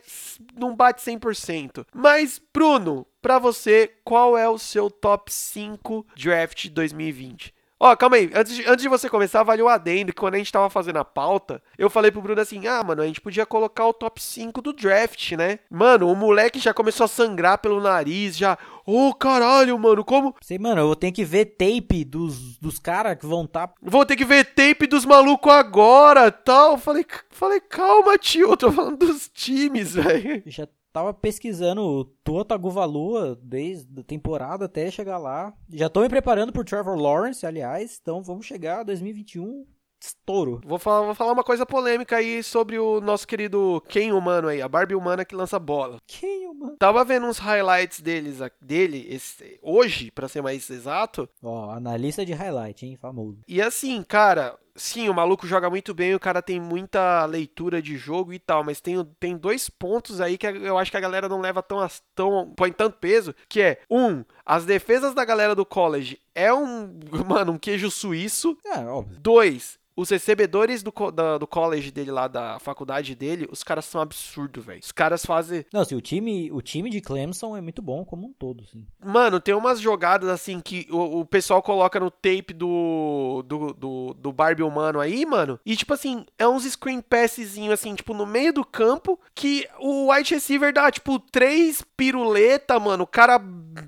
[0.57, 1.87] não bate 100%.
[1.95, 7.54] Mas, Bruno, para você, qual é o seu top 5 draft 2020?
[7.79, 8.31] Ó, oh, calma aí.
[8.35, 10.99] Antes de, antes de você começar, vale o adendo que quando a gente tava fazendo
[10.99, 14.23] a pauta, eu falei pro Bruno assim: ah, mano, a gente podia colocar o top
[14.23, 15.59] 5 do draft, né?
[15.71, 18.57] Mano, o moleque já começou a sangrar pelo nariz, já.
[18.87, 20.35] Ô, oh, caralho, mano, como.
[20.41, 23.73] Sei, mano, eu vou ter que ver tape dos, dos caras que vão tá.
[23.83, 26.79] Vou ter que ver tape dos malucos agora tal.
[26.79, 30.43] Falei, falei, calma, tio, eu tô falando dos times, velho.
[30.47, 35.53] Já tava pesquisando o Tua Tagovailoa desde a temporada até chegar lá.
[35.69, 37.99] Já tô me preparando pro Trevor Lawrence, aliás.
[38.01, 39.67] Então vamos chegar a 2021
[40.01, 40.61] estouro.
[40.65, 44.61] Vou falar, vou falar uma coisa polêmica aí sobre o nosso querido Ken humano aí,
[44.61, 45.99] a Barbie humana que lança bola.
[46.07, 46.77] Quem, mano?
[46.77, 51.29] Tava vendo uns highlights deles, dele esse, hoje, pra ser mais exato.
[51.43, 52.97] Ó, analista de highlight, hein?
[53.01, 53.41] Famoso.
[53.49, 57.97] E assim, cara, sim, o maluco joga muito bem, o cara tem muita leitura de
[57.97, 61.29] jogo e tal, mas tem, tem dois pontos aí que eu acho que a galera
[61.29, 65.65] não leva tão, tão põe tanto peso, que é, um, as defesas da galera do
[65.65, 68.57] college é um, mano, um queijo suíço.
[68.67, 69.19] É, óbvio.
[69.21, 74.01] Dois, os recebedores do, da, do college dele lá, da faculdade dele, os caras são
[74.01, 74.81] absurdos, velho.
[74.83, 75.65] Os caras fazem.
[75.73, 78.85] Não, assim, o time, o time de Clemson é muito bom como um todo, sim.
[79.05, 84.15] Mano, tem umas jogadas assim que o, o pessoal coloca no tape do, do, do,
[84.15, 85.61] do Barbie humano aí, mano.
[85.65, 90.11] E tipo assim, é uns screen passzinho assim, tipo, no meio do campo, que o
[90.11, 93.05] wide receiver dá, tipo, três piruleta, mano.
[93.05, 93.41] O cara,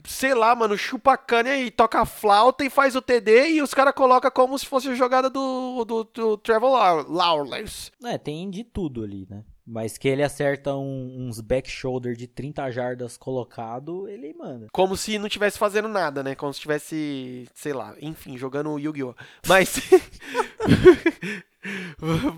[0.04, 3.62] sei lá, mano, chupa a cana e toca a flauta e faz o TD e
[3.62, 6.70] os caras colocam como se fosse a jogada do, do do, do Trevor
[7.10, 7.90] Lawrence.
[8.04, 9.44] É, tem de tudo ali, né?
[9.66, 14.68] Mas que ele acerta um, uns back shoulder de 30 jardas colocado, ele manda.
[14.70, 16.36] Como se não tivesse fazendo nada, né?
[16.36, 19.14] Como se tivesse, sei lá, enfim, jogando Yu-Gi-Oh!
[19.46, 19.80] Mas.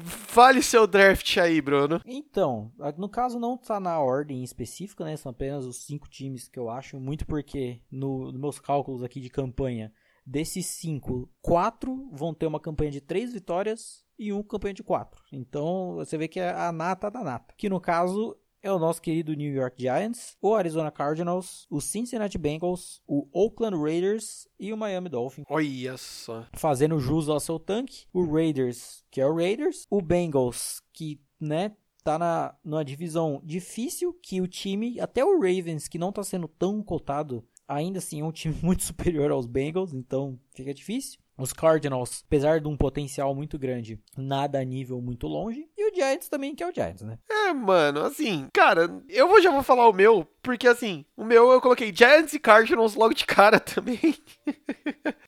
[0.05, 2.01] Fale seu draft aí, Bruno.
[2.07, 5.15] Então, no caso não tá na ordem específica, né?
[5.17, 9.21] São apenas os cinco times que eu acho, muito porque no, nos meus cálculos aqui
[9.21, 9.93] de campanha
[10.31, 15.25] Desses cinco, quatro vão ter uma campanha de três vitórias e um campanha de quatro.
[15.33, 17.55] Então você vê que é a nata da nata.
[17.57, 22.37] Que no caso é o nosso querido New York Giants, o Arizona Cardinals, o Cincinnati
[22.37, 25.47] Bengals, o Oakland Raiders e o Miami Dolphins.
[25.49, 26.47] Olha só.
[26.53, 31.75] Fazendo jus ao seu tanque, o Raiders, que é o Raiders, o Bengals, que, né,
[32.05, 36.47] tá na numa divisão difícil, que o time, até o Ravens, que não tá sendo
[36.47, 41.21] tão cotado ainda assim é um time muito superior aos Bengals, então fica difícil.
[41.37, 45.69] Os Cardinals, apesar de um potencial muito grande, nada a nível muito longe.
[45.77, 47.17] E o Giants também, que é o Giants, né?
[47.31, 51.53] É, mano, assim, cara, eu vou, já vou falar o meu, porque assim, o meu
[51.53, 54.01] eu coloquei Giants e Cardinals logo de cara também.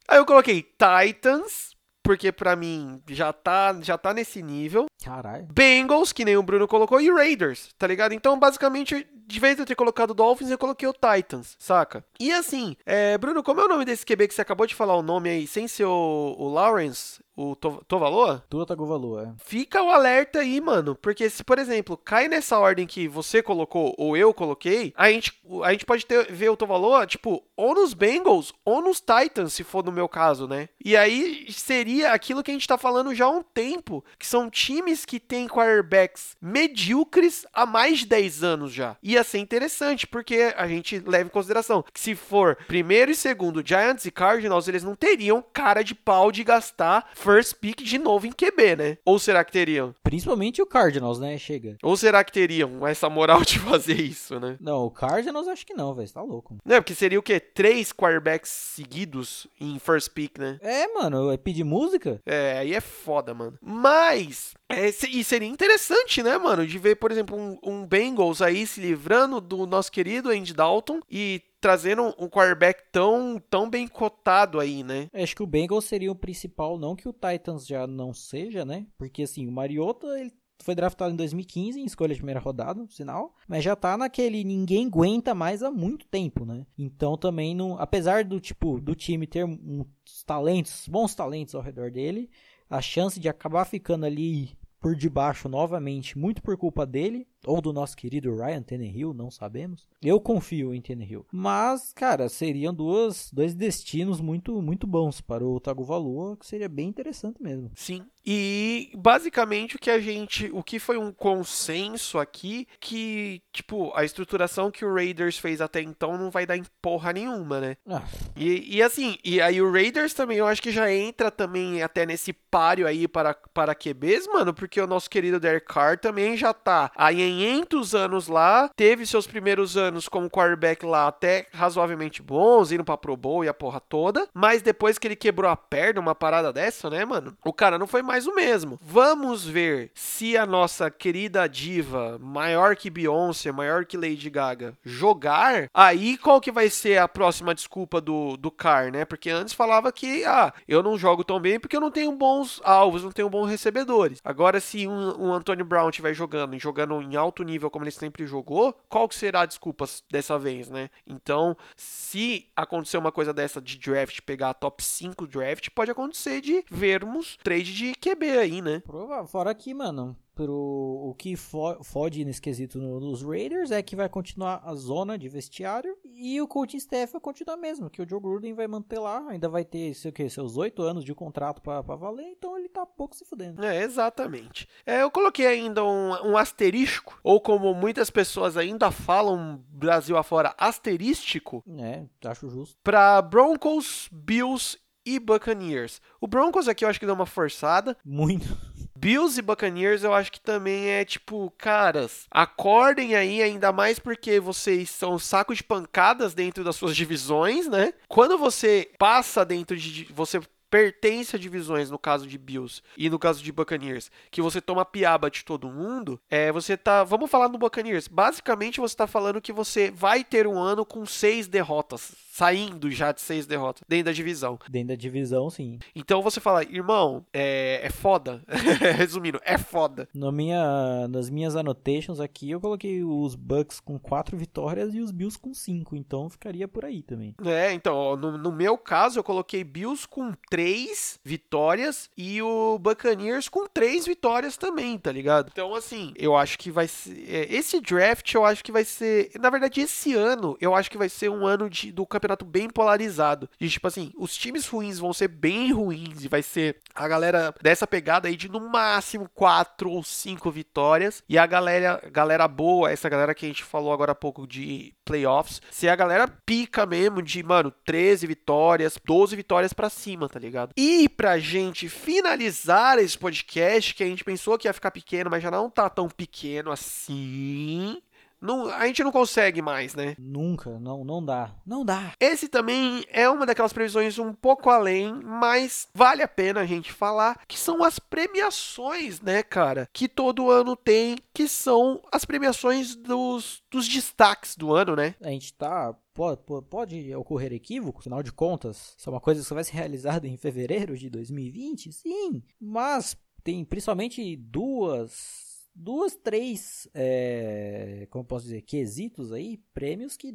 [0.09, 1.77] Aí eu coloquei Titans,
[2.11, 4.87] porque para mim já tá, já tá nesse nível.
[5.05, 5.47] Caralho.
[5.53, 8.13] Bengals, que nem o Bruno colocou, e Raiders, tá ligado?
[8.13, 12.05] Então, basicamente, de vez de eu ter colocado Dolphins, eu coloquei o Titans, saca?
[12.19, 14.97] E assim, é, Bruno, como é o nome desse QB que você acabou de falar
[14.97, 17.21] o nome aí, sem ser o, o Lawrence?
[17.41, 18.45] O Tovaloa?
[18.51, 19.43] Tua Tagovailoa, é.
[19.45, 23.95] Fica o alerta aí, mano, porque se, por exemplo, cai nessa ordem que você colocou
[23.97, 27.95] ou eu coloquei, a gente, a gente pode ter, ver o Tovaloa, tipo, ou nos
[27.95, 30.69] Bengals ou nos Titans, se for no meu caso, né?
[30.85, 34.51] E aí seria aquilo que a gente tá falando já há um tempo, que são
[34.51, 38.97] times que têm quarterbacks medíocres há mais de 10 anos já.
[39.03, 43.67] Ia ser interessante, porque a gente leva em consideração que se for primeiro e segundo
[43.67, 48.27] Giants e Cardinals, eles não teriam cara de pau de gastar first pick de novo
[48.27, 48.99] em QB, né?
[49.05, 49.95] Ou será que teriam?
[50.03, 51.39] Principalmente o Cardinals, né?
[51.39, 51.77] Chega.
[51.81, 54.57] Ou será que teriam essa moral de fazer isso, né?
[54.61, 56.09] Não, o Cardinals acho que não, velho.
[56.09, 56.57] Você tá louco.
[56.65, 57.39] Não, porque seria o quê?
[57.39, 60.59] Três quarterbacks seguidos em first pick, né?
[60.61, 61.31] É, mano.
[61.31, 62.21] É pedir música?
[62.27, 63.57] É, aí é foda, mano.
[63.63, 64.55] Mas.
[64.71, 66.65] É, e seria interessante, né, mano?
[66.65, 71.01] De ver, por exemplo, um, um Bengals aí se livrando do nosso querido Andy Dalton
[71.11, 75.09] e trazendo um quarterback tão, tão bem cotado aí, né?
[75.13, 78.87] Acho que o Bengals seria o principal, não que o Titans já não seja, né?
[78.97, 83.35] Porque assim, o Mariota, ele foi draftado em 2015 em escolha de primeira rodada, sinal,
[83.49, 86.65] mas já tá naquele ninguém aguenta mais há muito tempo, né?
[86.79, 91.91] Então também não, apesar do tipo do time ter uns talentos, bons talentos ao redor
[91.91, 92.31] dele,
[92.69, 97.73] a chance de acabar ficando ali por debaixo novamente, muito por culpa dele, ou do
[97.73, 99.89] nosso querido Ryan Tannehill, não sabemos.
[100.03, 101.27] Eu confio em Tannehill.
[101.33, 106.89] Mas, cara, seriam duas, dois destinos muito muito bons para o Tagovailoa, que seria bem
[106.89, 107.71] interessante mesmo.
[107.75, 108.05] Sim.
[108.25, 114.05] E basicamente o que a gente, o que foi um consenso aqui, que tipo a
[114.05, 117.77] estruturação que o Raiders fez até então não vai dar em porra nenhuma, né?
[117.89, 118.03] Ah.
[118.37, 122.05] E, e assim, e aí o Raiders também eu acho que já entra também até
[122.05, 126.53] nesse páreo aí para para QBs, mano, porque o nosso querido Derek Carr também já
[126.53, 132.73] tá aí 500 anos lá, teve seus primeiros anos como quarterback lá até razoavelmente bons,
[132.73, 136.01] indo pra Pro Bowl e a porra toda, mas depois que ele quebrou a perna,
[136.01, 137.37] uma parada dessa, né, mano?
[137.45, 138.81] O cara não foi mais o mesmo.
[138.83, 145.69] Vamos ver se a nossa querida diva, maior que Beyoncé, maior que Lady Gaga, jogar,
[145.73, 149.05] aí qual que vai ser a próxima desculpa do, do Car, né?
[149.05, 152.61] Porque antes falava que, ah, eu não jogo tão bem porque eu não tenho bons
[152.65, 154.19] alvos, não tenho bons recebedores.
[154.25, 158.27] Agora, se um, um Antônio Brown estiver jogando, jogando em alto nível como ele sempre
[158.27, 160.91] jogou, qual que será a desculpa dessa vez, né?
[161.07, 166.65] Então, se acontecer uma coisa dessa de draft, pegar top 5 draft, pode acontecer de
[166.71, 168.83] vermos trade de QB aí, né?
[169.27, 174.63] Fora que, mano, pro, o que fode nesse quesito nos Raiders é que vai continuar
[174.65, 178.55] a zona de vestiário e o coaching staff vai continuar mesmo, que o Joe Gruden
[178.55, 181.83] vai manter lá, ainda vai ter sei o que, seus oito anos de contrato para
[181.83, 183.63] valer, então ele tá pouco se fudendo.
[183.63, 184.67] É, exatamente.
[184.87, 190.55] É, eu coloquei ainda um, um asterisco, ou como muitas pessoas ainda falam Brasil afora,
[190.57, 191.63] asterístico.
[191.79, 192.79] É, acho justo.
[192.83, 196.01] Pra Broncos, Bills e Buccaneers.
[196.19, 197.97] O Broncos aqui eu acho que deu uma forçada.
[198.05, 198.70] Muito.
[199.01, 204.39] Bills e Buccaneers eu acho que também é tipo, caras, acordem aí, ainda mais porque
[204.39, 207.95] vocês são saco de pancadas dentro das suas divisões, né?
[208.07, 210.05] Quando você passa dentro de.
[210.13, 210.39] Você
[210.69, 214.85] pertence a divisões, no caso de Bills e no caso de Buccaneers, que você toma
[214.85, 217.03] piaba de todo mundo, é, você tá.
[217.03, 218.07] Vamos falar no Buccaneers.
[218.07, 223.13] Basicamente, você tá falando que você vai ter um ano com seis derrotas saindo já
[223.13, 224.59] de seis derrotas dentro da divisão.
[224.67, 225.79] Dentro da divisão, sim.
[225.95, 228.43] Então você fala, irmão, é, é foda.
[228.97, 230.09] Resumindo, é foda.
[230.15, 235.11] No minha, nas minhas annotations aqui, eu coloquei os Bucks com quatro vitórias e os
[235.11, 235.95] Bills com cinco.
[235.95, 237.35] Então ficaria por aí também.
[237.45, 243.51] É, então, no, no meu caso, eu coloquei Bills com três vitórias e o Buccaneers
[243.51, 245.51] com três vitórias também, tá ligado?
[245.53, 247.23] Então, assim, eu acho que vai ser.
[247.29, 249.31] É, esse draft, eu acho que vai ser.
[249.39, 252.45] Na verdade, esse ano, eu acho que vai ser um ano de, do campeonato campeonato
[252.45, 253.49] bem polarizado.
[253.61, 257.55] E, tipo assim, os times ruins vão ser bem ruins e vai ser a galera
[257.61, 261.23] dessa pegada aí de no máximo quatro ou cinco vitórias.
[261.29, 264.95] E a galera, galera boa, essa galera que a gente falou agora há pouco de
[265.05, 270.39] playoffs, se a galera pica mesmo de, mano, 13 vitórias, 12 vitórias para cima, tá
[270.39, 270.73] ligado?
[270.77, 275.43] E pra gente finalizar esse podcast, que a gente pensou que ia ficar pequeno, mas
[275.43, 278.01] já não tá tão pequeno assim.
[278.41, 280.15] Não, a gente não consegue mais, né?
[280.19, 281.55] Nunca, não, não dá.
[281.67, 282.13] Não dá.
[282.19, 286.93] Esse também é uma daquelas previsões um pouco além, mas vale a pena a gente
[286.93, 289.89] falar que são as premiações, né, cara?
[289.93, 295.15] Que todo ano tem, que são as premiações dos, dos destaques do ano, né?
[295.21, 299.47] A gente tá Pode, pode, ocorrer equívoco, afinal de contas, isso é uma coisa que
[299.47, 301.93] só vai ser realizada em fevereiro de 2020?
[301.93, 310.35] Sim, mas tem principalmente duas duas, três, é, como posso dizer, quesitos aí, prêmios que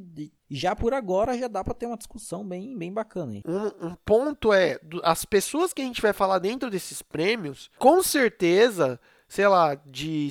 [0.49, 3.33] já por agora já dá para ter uma discussão bem, bem bacana.
[3.33, 3.43] Aí.
[3.45, 8.01] Um, um ponto é, as pessoas que a gente vai falar dentro desses prêmios, com
[8.01, 10.29] certeza, sei lá, de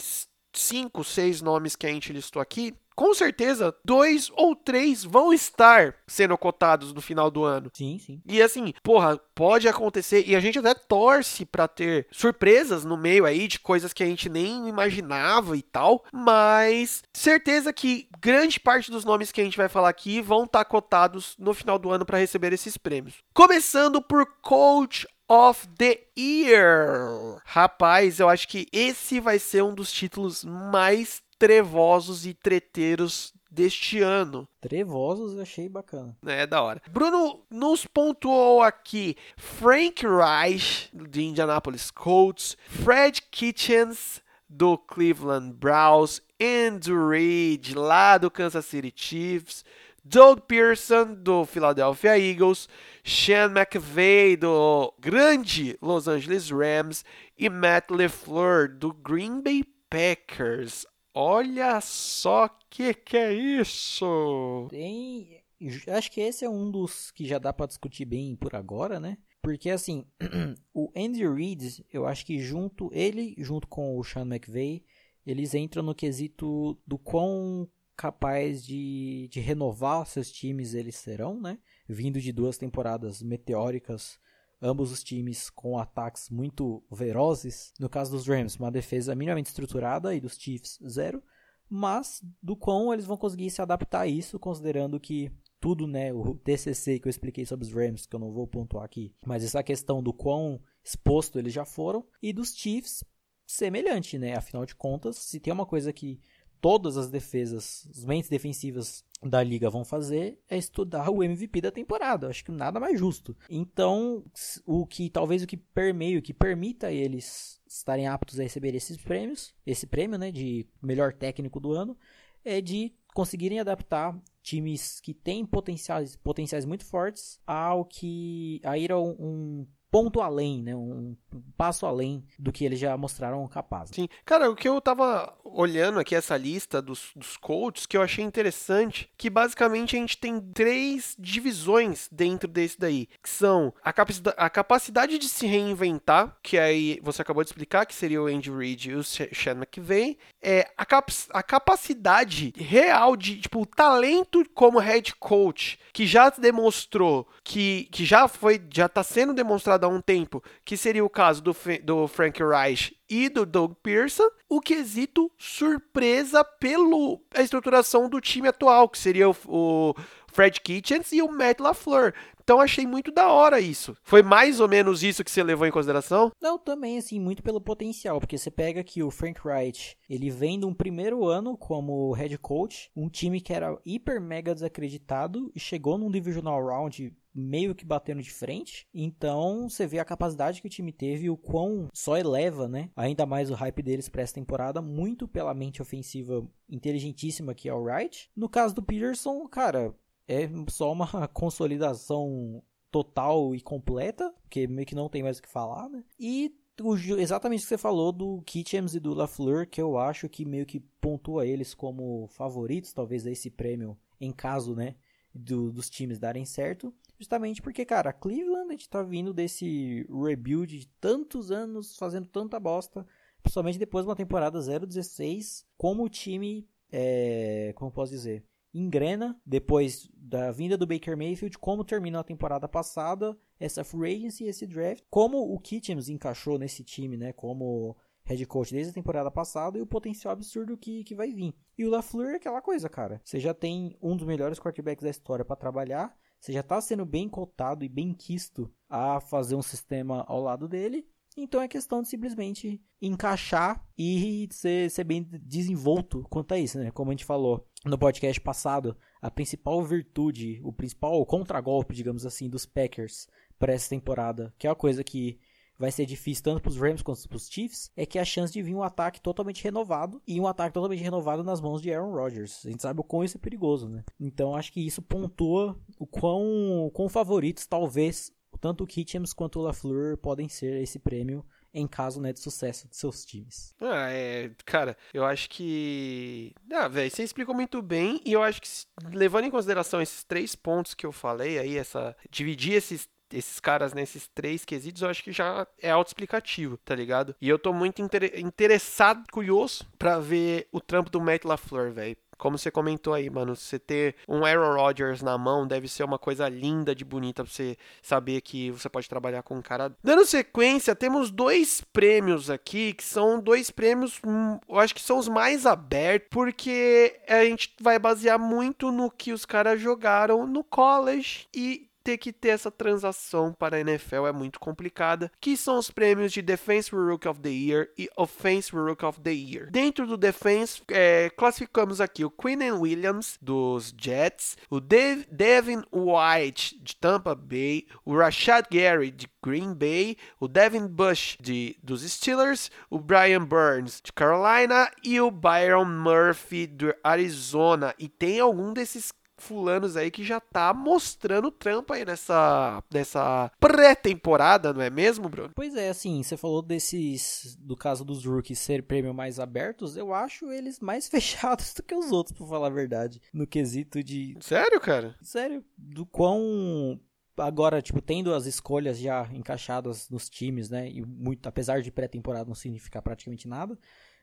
[0.61, 5.97] cinco, seis nomes que a gente listou aqui, com certeza, dois ou três vão estar
[6.07, 7.71] sendo cotados no final do ano.
[7.75, 8.23] Sim, sim.
[8.25, 10.25] E assim, porra, pode acontecer.
[10.27, 14.07] E a gente até torce para ter surpresas no meio aí de coisas que a
[14.07, 16.05] gente nem imaginava e tal.
[16.13, 20.65] Mas certeza que grande parte dos nomes que a gente vai falar aqui vão estar
[20.65, 23.17] cotados no final do ano para receber esses prêmios.
[23.35, 27.41] Começando por Coach of the Year.
[27.45, 34.01] Rapaz, eu acho que esse vai ser um dos títulos mais trevosos e treteiros deste
[34.01, 34.49] ano.
[34.61, 36.17] Trevosos, achei bacana.
[36.27, 36.83] É, da hora.
[36.91, 47.09] Bruno nos pontuou aqui Frank Reich, de Indianapolis Colts, Fred Kitchens, do Cleveland Browns, Andrew
[47.09, 49.65] Reid, lá do Kansas City Chiefs,
[50.07, 52.69] Doug Pearson, do Philadelphia Eagles,
[53.03, 57.03] Sean McVay, do grande Los Angeles Rams,
[57.39, 60.85] e Matt LeFleur, do Green Bay Packers.
[61.15, 64.67] Olha só que que é isso!
[64.69, 65.43] Tem,
[65.89, 69.17] acho que esse é um dos que já dá para discutir bem por agora, né?
[69.41, 70.05] Porque assim,
[70.75, 74.85] o Andy Reid, eu acho que junto ele junto com o Sean McVay,
[75.27, 77.67] eles entram no quesito do quão
[77.97, 81.59] capaz de, de renovar seus times eles serão, né?
[81.89, 84.19] Vindo de duas temporadas meteóricas
[84.65, 87.73] ambos os times com ataques muito velozes.
[87.79, 91.23] No caso dos Rams, uma defesa minimamente estruturada e dos Chiefs, zero.
[91.69, 95.31] Mas do quão eles vão conseguir se adaptar a isso, considerando que
[95.61, 98.85] tudo, né, o TCC que eu expliquei sobre os Rams, que eu não vou pontuar
[98.85, 103.03] aqui, mas essa questão do quão exposto eles já foram, e dos Chiefs,
[103.47, 104.37] semelhante, né?
[104.37, 106.21] Afinal de contas, se tem uma coisa que
[106.65, 111.71] todas as defesas, as mentes defensivas da liga vão fazer é estudar o MVP da
[111.71, 112.27] temporada.
[112.27, 113.37] Acho que nada mais justo.
[113.51, 114.25] Então,
[114.65, 118.97] o que talvez o que permeie, o que permita eles estarem aptos a receber esses
[118.97, 121.99] prêmios, esse prêmio, né, de melhor técnico do ano,
[122.43, 128.91] é de conseguirem adaptar times que têm potenciais, potenciais muito fortes ao que a ir
[128.91, 130.75] a um, um ponto além, né?
[130.75, 131.15] Um,
[131.57, 133.95] passo além do que eles já mostraram capazes.
[133.95, 134.09] Sim.
[134.25, 138.25] Cara, o que eu tava olhando aqui, essa lista dos, dos coaches, que eu achei
[138.25, 144.37] interessante, que basicamente a gente tem três divisões dentro desse daí, que são a, capacidade,
[144.39, 148.51] a capacidade de se reinventar, que aí você acabou de explicar, que seria o Andy
[148.51, 154.45] Reid e o Sean McVay, é a, cap a capacidade real de, tipo, o talento
[154.55, 159.89] como head coach, que já demonstrou, que, que já foi, já tá sendo demonstrado há
[159.89, 164.61] um tempo, que seria o caso do, do Frank Reich e do Doug Pearson, o
[164.61, 169.95] quesito surpresa pela estruturação do time atual, que seria o, o
[170.35, 172.13] Fred Kitchens e o Matt LaFleur.
[172.43, 173.97] Então achei muito da hora isso.
[174.03, 176.31] Foi mais ou menos isso que você levou em consideração?
[176.43, 180.59] Não, também assim, muito pelo potencial, porque você pega que o Frank Wright, ele vem
[180.59, 185.61] de um primeiro ano como head coach, um time que era hiper mega desacreditado e
[185.61, 188.87] chegou num divisional round meio que batendo de frente.
[188.95, 192.91] Então você vê a capacidade que o time teve e o quão só eleva, né?
[192.95, 197.75] Ainda mais o hype deles para essa temporada, muito pela mente ofensiva inteligentíssima que é
[197.75, 198.31] o Wright.
[198.37, 199.95] No caso do Peterson, cara,
[200.29, 205.49] é só uma consolidação total e completa, porque meio que não tem mais o que
[205.49, 206.05] falar, né?
[206.19, 210.29] E o, exatamente o que você falou do Kitchems e do LaFleur, que eu acho
[210.29, 214.97] que meio que pontua eles como favoritos, talvez, a esse prêmio, em caso, né,
[215.33, 216.93] do, dos times darem certo.
[217.19, 222.27] Justamente porque, cara, a Cleveland a gente tá vindo desse rebuild de tantos anos, fazendo
[222.27, 223.07] tanta bosta,
[223.43, 228.45] principalmente depois de uma temporada 0-16, como o time, é, como posso dizer,
[228.75, 234.45] engrena depois da vinda do Baker Mayfield, como terminou a temporada passada, essa free agency,
[234.45, 239.31] esse draft, como o Kitchens encaixou nesse time, né, como head coach desde a temporada
[239.31, 241.55] passada e o potencial absurdo que, que vai vir.
[241.77, 243.21] E o LaFleur é aquela coisa, cara.
[243.23, 247.07] Você já tem um dos melhores quarterbacks da história para trabalhar, você já está sendo
[247.07, 251.07] bem cotado e bem quisto a fazer um sistema ao lado dele.
[251.37, 256.91] Então é questão de simplesmente encaixar e ser, ser bem desenvolto quanto a isso, né?
[256.91, 262.49] Como a gente falou no podcast passado, a principal virtude, o principal contragolpe, digamos assim,
[262.49, 263.29] dos Packers
[263.59, 265.39] para essa temporada, que é uma coisa que
[265.79, 268.53] vai ser difícil tanto para os Rams quanto para os Chiefs, é que a chance
[268.53, 272.13] de vir um ataque totalmente renovado e um ataque totalmente renovado nas mãos de Aaron
[272.13, 272.65] Rodgers.
[272.65, 274.05] A gente sabe o quão isso é perigoso, né?
[274.19, 279.63] Então acho que isso pontua o quão, quão favoritos talvez tanto o Kitchens quanto o
[279.63, 281.45] LaFleur podem ser esse prêmio
[281.75, 283.75] em caso né, de sucesso de seus times.
[283.81, 286.55] Ah, é, cara, eu acho que.
[286.73, 288.69] Ah, velho, você explicou muito bem e eu acho que
[289.13, 293.93] levando em consideração esses três pontos que eu falei aí, essa dividir esses esses caras
[293.93, 297.35] nesses três quesitos, eu acho que já é autoexplicativo, tá ligado?
[297.41, 302.17] E eu tô muito inter interessado, curioso, para ver o trampo do Matt LaFleur, velho.
[302.39, 306.19] Como você comentou aí, mano, você ter um Aaron Rodgers na mão deve ser uma
[306.19, 309.93] coisa linda de bonita pra você saber que você pode trabalhar com um cara.
[310.03, 315.19] Dando sequência, temos dois prêmios aqui que são dois prêmios, hum, eu acho que são
[315.19, 320.63] os mais abertos, porque a gente vai basear muito no que os caras jogaram no
[320.63, 325.79] college e ter que ter essa transação para a NFL é muito complicada, que são
[325.79, 329.71] os prêmios de Defense Rookie of the Year e Offense Rookie of the Year.
[329.71, 336.79] Dentro do Defense, é, classificamos aqui o Quinnen Williams, dos Jets, o Dev Devin White,
[336.83, 342.71] de Tampa Bay, o Rashad Gary, de Green Bay, o Devin Bush, de, dos Steelers,
[342.91, 347.95] o Brian Burns, de Carolina, e o Byron Murphy, do Arizona.
[347.99, 349.13] E tem algum desses
[349.45, 355.53] fulanos aí que já tá mostrando trampo aí nessa, nessa pré-temporada, não é mesmo, Bruno?
[355.55, 360.13] Pois é, assim, você falou desses, do caso dos rookies ser prêmio mais abertos, eu
[360.15, 364.37] acho eles mais fechados do que os outros, pra falar a verdade, no quesito de...
[364.41, 365.15] Sério, cara?
[365.23, 366.99] Sério, do quão
[367.37, 370.89] agora, tipo, tendo as escolhas já encaixadas nos times, né?
[370.89, 373.77] E muito, apesar de pré-temporada não significar praticamente nada,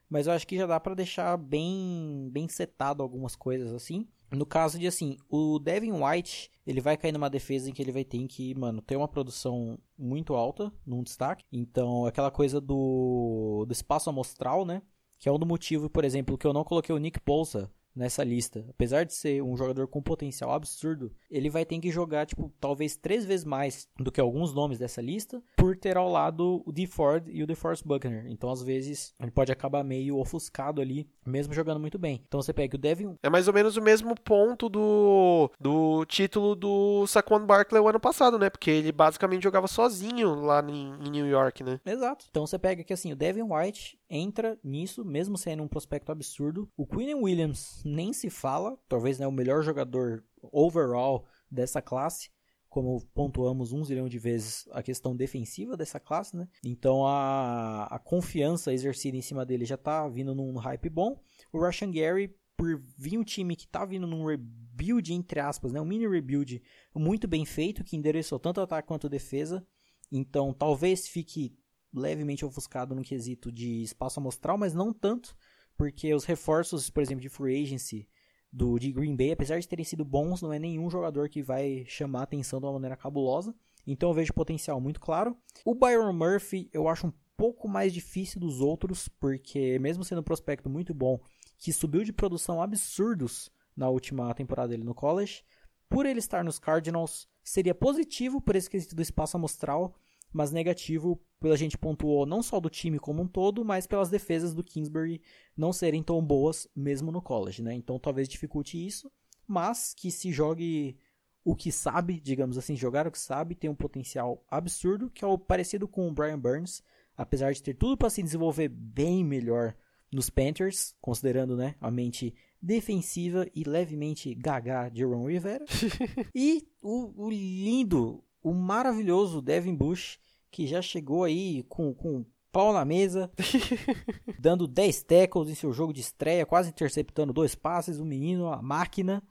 [0.10, 4.08] mas eu acho que já dá para deixar bem bem setado algumas coisas assim.
[4.32, 7.92] No caso de assim, o Devin White, ele vai cair numa defesa em que ele
[7.92, 11.44] vai ter que, mano, ter uma produção muito alta num destaque.
[11.52, 14.82] Então, aquela coisa do, do espaço amostral, né?
[15.20, 18.24] Que é um do motivo, por exemplo, que eu não coloquei o Nick Bolsa nessa
[18.24, 18.66] lista.
[18.70, 22.96] Apesar de ser um jogador com potencial absurdo, ele vai ter que jogar, tipo, talvez
[22.96, 27.32] três vezes mais do que alguns nomes dessa lista, por ter ao lado o DeFord
[27.32, 28.26] e o DeForest Buckner.
[28.28, 32.24] Então, às vezes, ele pode acabar meio ofuscado ali, mesmo jogando muito bem.
[32.28, 33.16] Então, você pega o Devin...
[33.22, 38.00] É mais ou menos o mesmo ponto do, do título do Saquon Barkley o ano
[38.00, 38.50] passado, né?
[38.50, 41.80] Porque ele basicamente jogava sozinho lá em, em New York, né?
[41.86, 42.26] Exato.
[42.30, 46.70] Então, você pega que, assim, o Devin White entra nisso, mesmo sendo um prospecto absurdo.
[46.76, 52.30] O Quinn Williams nem se fala, talvez né, o melhor jogador overall dessa classe.
[52.70, 56.48] como pontuamos um zilhão de vezes a questão defensiva dessa classe, né?
[56.64, 61.20] Então a, a confiança exercida em cima dele já tá vindo num hype bom.
[61.52, 65.82] O Russian Gary, por vir um time que tá vindo num rebuild, entre aspas, né?
[65.82, 66.62] Um mini rebuild
[66.96, 69.66] muito bem feito, que endereçou tanto ataque quanto defesa.
[70.10, 71.58] Então talvez fique
[71.94, 75.36] levemente ofuscado no quesito de espaço amostral, mas não tanto,
[75.78, 78.08] porque os reforços, por exemplo, de free agency
[78.52, 81.86] do de Green Bay, apesar de terem sido bons, não é nenhum jogador que vai
[81.88, 83.56] chamar a atenção de uma maneira cabulosa.
[83.88, 85.38] Então eu vejo potencial muito claro.
[85.66, 90.24] O Byron Murphy eu acho um pouco mais difícil dos outros, porque mesmo sendo um
[90.24, 91.20] prospecto muito bom,
[91.58, 95.44] que subiu de produção absurdos na última temporada dele no college,
[95.90, 99.96] por ele estar nos Cardinals, seria positivo por esse quesito do espaço amostral,
[100.32, 104.54] mas negativo pela gente pontuou não só do time como um todo, mas pelas defesas
[104.54, 105.22] do Kingsbury
[105.58, 107.74] não serem tão boas mesmo no college, né?
[107.74, 109.12] Então talvez dificulte isso,
[109.48, 110.98] mas que se jogue
[111.44, 115.28] o que sabe, digamos assim, jogar o que sabe, tem um potencial absurdo, que é
[115.28, 116.84] o parecido com o Brian Burns,
[117.18, 119.76] apesar de ter tudo para se desenvolver bem melhor
[120.12, 125.66] nos Panthers, considerando, né, a mente defensiva e levemente gaga de Ron Rivera.
[126.36, 130.20] e o, o lindo, o maravilhoso Devin Bush,
[130.50, 133.32] que já chegou aí com, com pau na mesa,
[134.40, 138.62] dando 10 tackles em seu jogo de estreia, quase interceptando dois passes, o menino, a
[138.62, 139.24] máquina.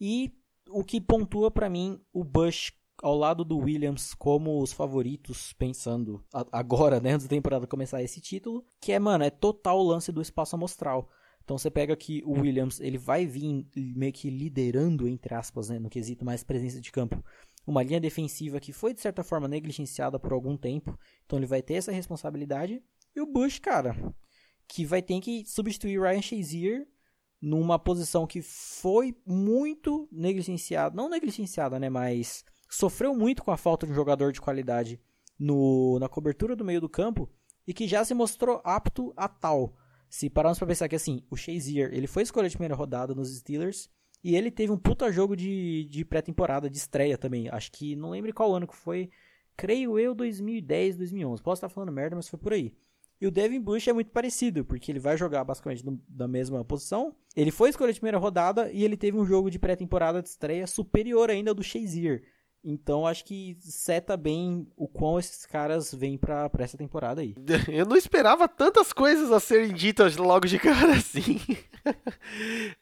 [0.00, 0.32] E
[0.68, 6.24] o que pontua para mim o Bush ao lado do Williams como os favoritos, pensando
[6.52, 10.12] agora, né, antes da temporada começar esse título, que é, mano, é total o lance
[10.12, 11.10] do espaço amostral.
[11.44, 15.78] Então você pega que o Williams, ele vai vir meio que liderando, entre aspas, né,
[15.78, 17.22] no quesito mais presença de campo,
[17.66, 21.62] uma linha defensiva que foi de certa forma negligenciada por algum tempo, então ele vai
[21.62, 22.82] ter essa responsabilidade.
[23.14, 23.96] E o Bush, cara,
[24.66, 26.86] que vai ter que substituir Ryan Shazier
[27.40, 33.84] numa posição que foi muito negligenciada, não negligenciada, né, mas sofreu muito com a falta
[33.86, 35.00] de um jogador de qualidade
[35.38, 37.28] no, na cobertura do meio do campo
[37.66, 39.76] e que já se mostrou apto a tal.
[40.08, 43.34] Se pararmos para pensar que assim, o Shazier, ele foi escolha de primeira rodada nos
[43.36, 43.90] Steelers,
[44.22, 47.48] e ele teve um puta jogo de, de pré-temporada, de estreia também.
[47.48, 49.10] Acho que, não lembro qual ano que foi.
[49.56, 51.42] Creio eu, 2010, 2011.
[51.42, 52.72] Posso estar falando merda, mas foi por aí.
[53.20, 56.64] E o Devin Bush é muito parecido, porque ele vai jogar basicamente no, na mesma
[56.64, 57.14] posição.
[57.36, 60.66] Ele foi escolha de primeira rodada e ele teve um jogo de pré-temporada de estreia
[60.66, 62.22] superior ainda ao do Shazier.
[62.64, 67.34] Então acho que seta bem o quão esses caras vêm pra, pra essa temporada aí.
[67.68, 71.40] Eu não esperava tantas coisas a serem ditas logo de cara assim.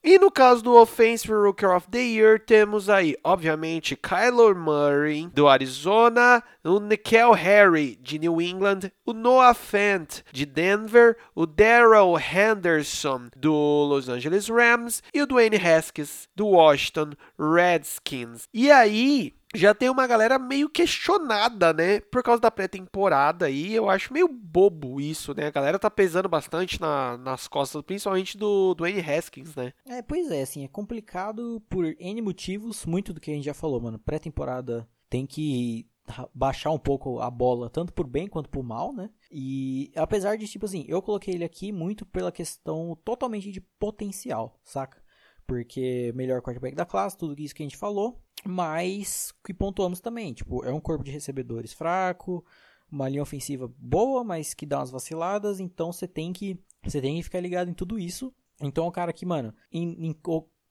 [0.05, 5.49] e no caso do Offensive Rookie of the Year, temos aí, obviamente, Kyler Murray do
[5.49, 13.29] Arizona, o Nikhil Harry de New England, o Noah Fant de Denver, o Daryl Henderson
[13.37, 13.55] do
[13.89, 18.49] Los Angeles Rams e o Dwayne Haskins do Washington Redskins.
[18.53, 22.01] E aí, já tem uma galera meio questionada, né?
[22.01, 23.75] Por causa da pré-temporada aí.
[23.75, 25.47] Eu acho meio bobo isso, né?
[25.47, 28.85] A galera tá pesando bastante na, nas costas, principalmente do, do.
[28.85, 29.73] Haskins, né?
[29.87, 32.87] É, pois é, assim, é complicado por N motivos.
[32.87, 33.99] Muito do que a gente já falou, mano.
[33.99, 35.89] Pré-temporada tem que
[36.35, 39.11] baixar um pouco a bola, tanto por bem quanto por mal, né?
[39.31, 44.61] E apesar de, tipo assim, eu coloquei ele aqui muito pela questão totalmente de potencial,
[44.65, 45.01] saca?
[45.47, 50.33] Porque melhor quarterback da classe, tudo isso que a gente falou mas que pontuamos também,
[50.33, 52.45] tipo, é um corpo de recebedores fraco,
[52.91, 57.17] uma linha ofensiva boa, mas que dá umas vaciladas, então você tem que você tem
[57.17, 58.33] que ficar ligado em tudo isso.
[58.61, 60.21] Então o cara que, mano, em, em,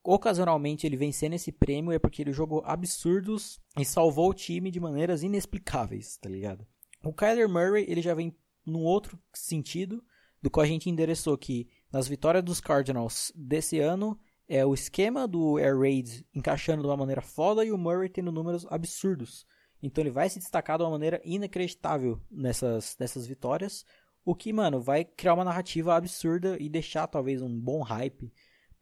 [0.02, 4.80] ocasionalmente ele vencendo esse prêmio é porque ele jogou absurdos e salvou o time de
[4.80, 6.66] maneiras inexplicáveis, tá ligado?
[7.02, 8.34] O Kyler Murray, ele já vem
[8.66, 10.04] num outro sentido,
[10.42, 14.18] do qual a gente endereçou que nas vitórias dos Cardinals desse ano,
[14.50, 18.32] é o esquema do Air Raid encaixando de uma maneira foda e o Murray tendo
[18.32, 19.46] números absurdos.
[19.80, 23.84] Então ele vai se destacar de uma maneira inacreditável nessas, nessas vitórias.
[24.24, 28.32] O que, mano, vai criar uma narrativa absurda e deixar talvez um bom hype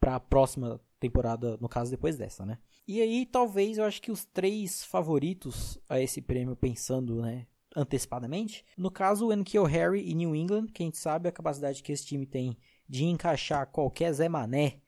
[0.01, 2.59] para a próxima temporada, no caso depois dessa, né?
[2.87, 7.47] E aí, talvez eu acho que os três favoritos a esse prêmio, pensando, né,
[7.77, 11.83] antecipadamente, no caso o Enkyo Harry e New England, que a gente sabe a capacidade
[11.83, 12.57] que esse time tem
[12.89, 14.81] de encaixar qualquer Zé Mané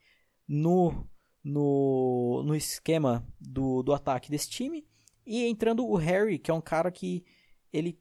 [0.52, 1.06] no,
[1.44, 4.84] no, no esquema do, do ataque desse time.
[5.24, 7.24] E entrando o Harry, que é um cara que
[7.72, 7.96] ele,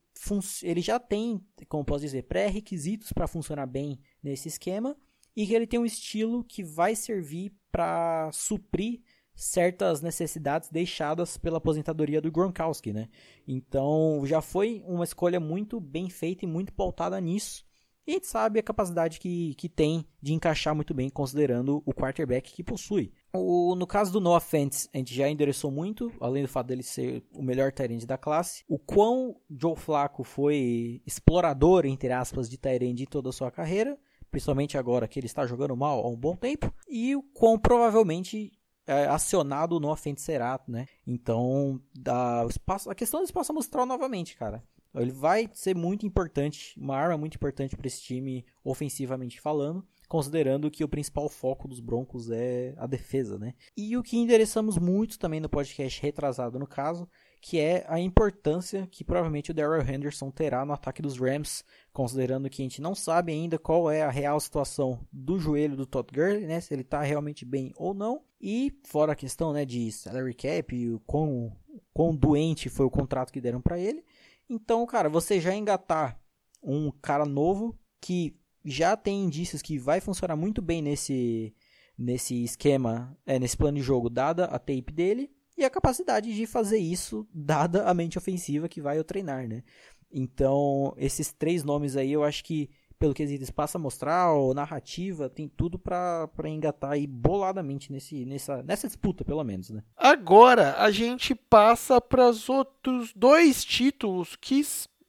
[0.63, 4.97] ele já tem, como posso dizer, pré-requisitos para funcionar bem nesse esquema.
[5.35, 9.01] E que ele tem um estilo que vai servir para suprir
[9.35, 13.07] certas necessidades deixadas pela aposentadoria do Gronkowski, né?
[13.47, 17.63] Então já foi uma escolha muito bem feita e muito pautada nisso.
[18.09, 21.93] E a gente sabe a capacidade que, que tem de encaixar muito bem, considerando o
[21.93, 23.13] quarterback que possui.
[23.31, 26.81] O, no caso do Noah Fentz, a gente já endereçou muito, além do fato dele
[26.81, 28.63] ser o melhor Tyrande da classe.
[28.67, 33.95] O quão Joe Flacco foi explorador, entre aspas, de Tyrande em toda a sua carreira,
[34.31, 36.73] principalmente agora que ele está jogando mal há um bom tempo.
[36.87, 38.51] E o quão provavelmente
[38.87, 40.87] é, acionado o Noah Fentz será, né?
[41.05, 44.63] Então, da, espaço, a questão do espaço amostral novamente, cara.
[44.95, 50.71] Ele vai ser muito importante, uma arma muito importante para esse time, ofensivamente falando considerando
[50.71, 53.53] que o principal foco dos Broncos é a defesa, né?
[53.77, 57.07] E o que endereçamos muito também no podcast retrasado no caso,
[57.39, 61.63] que é a importância que provavelmente o Darrell Henderson terá no ataque dos Rams,
[61.93, 65.85] considerando que a gente não sabe ainda qual é a real situação do joelho do
[65.85, 66.59] Todd Gurley, né?
[66.59, 68.23] Se ele está realmente bem ou não.
[68.41, 71.55] E fora a questão, né, de salary cap e o quão,
[71.93, 74.03] quão doente foi o contrato que deram para ele.
[74.49, 76.19] Então, cara, você já engatar
[76.63, 78.35] um cara novo que
[78.65, 81.53] já tem indícios que vai funcionar muito bem nesse,
[81.97, 86.45] nesse esquema, é, nesse plano de jogo, dada a tape dele e a capacidade de
[86.45, 89.63] fazer isso, dada a mente ofensiva que vai eu treinar, né?
[90.11, 92.69] Então, esses três nomes aí, eu acho que,
[92.99, 98.25] pelo que eles passam a mostrar, ou narrativa, tem tudo para engatar aí boladamente nesse,
[98.25, 99.81] nessa, nessa disputa, pelo menos, né?
[99.95, 104.61] Agora, a gente passa para os outros dois títulos que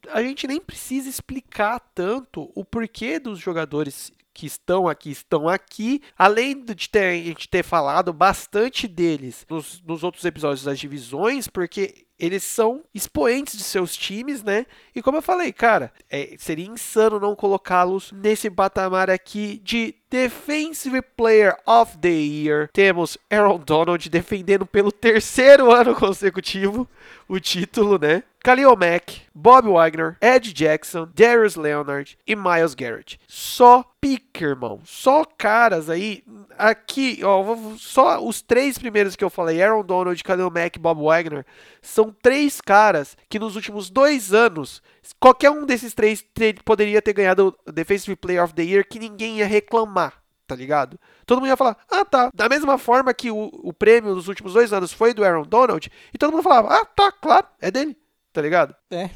[0.09, 6.01] a gente nem precisa explicar tanto o porquê dos jogadores que estão aqui estão aqui,
[6.17, 11.47] além de ter, a gente ter falado bastante deles nos, nos outros episódios das divisões,
[11.47, 14.65] porque eles são expoentes de seus times, né?
[14.95, 21.03] E como eu falei, cara, é, seria insano não colocá-los nesse patamar aqui de Defensive
[21.03, 22.71] Player of the Year.
[22.73, 26.89] Temos Aaron Donald defendendo pelo terceiro ano consecutivo
[27.29, 28.23] o título, né?
[28.43, 33.21] Khalil Mack, Bob Wagner, Ed Jackson, Darius Leonard e Miles Garrett.
[33.29, 34.81] Só pique, irmão.
[34.83, 36.25] Só caras aí.
[36.57, 37.45] Aqui, ó,
[37.77, 41.45] só os três primeiros que eu falei, Aaron Donald, Khalil Mack e Bob Wagner,
[41.83, 44.83] são três caras que nos últimos dois anos,
[45.19, 46.25] qualquer um desses três
[46.65, 50.15] poderia ter ganhado o Defensive Player of the Year que ninguém ia reclamar.
[50.47, 50.99] Tá ligado?
[51.27, 52.31] Todo mundo ia falar, ah tá.
[52.35, 55.93] Da mesma forma que o, o prêmio nos últimos dois anos foi do Aaron Donald,
[56.13, 57.97] e todo mundo falava, ah tá, claro, é dele.
[58.33, 58.75] Tá ligado?
[58.91, 59.11] É.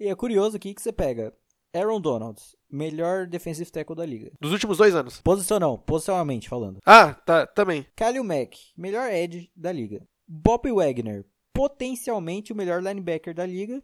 [0.00, 1.32] E é curioso aqui que você pega
[1.74, 2.40] Aaron Donald,
[2.70, 4.32] melhor defensive tackle da liga.
[4.40, 5.20] Dos últimos dois anos.
[5.20, 6.78] Posição não, posicionalmente falando.
[6.84, 7.86] Ah, tá, também.
[7.94, 10.02] Kalil Mack, melhor edge da liga.
[10.26, 13.82] Bob Wagner, potencialmente o melhor linebacker da liga.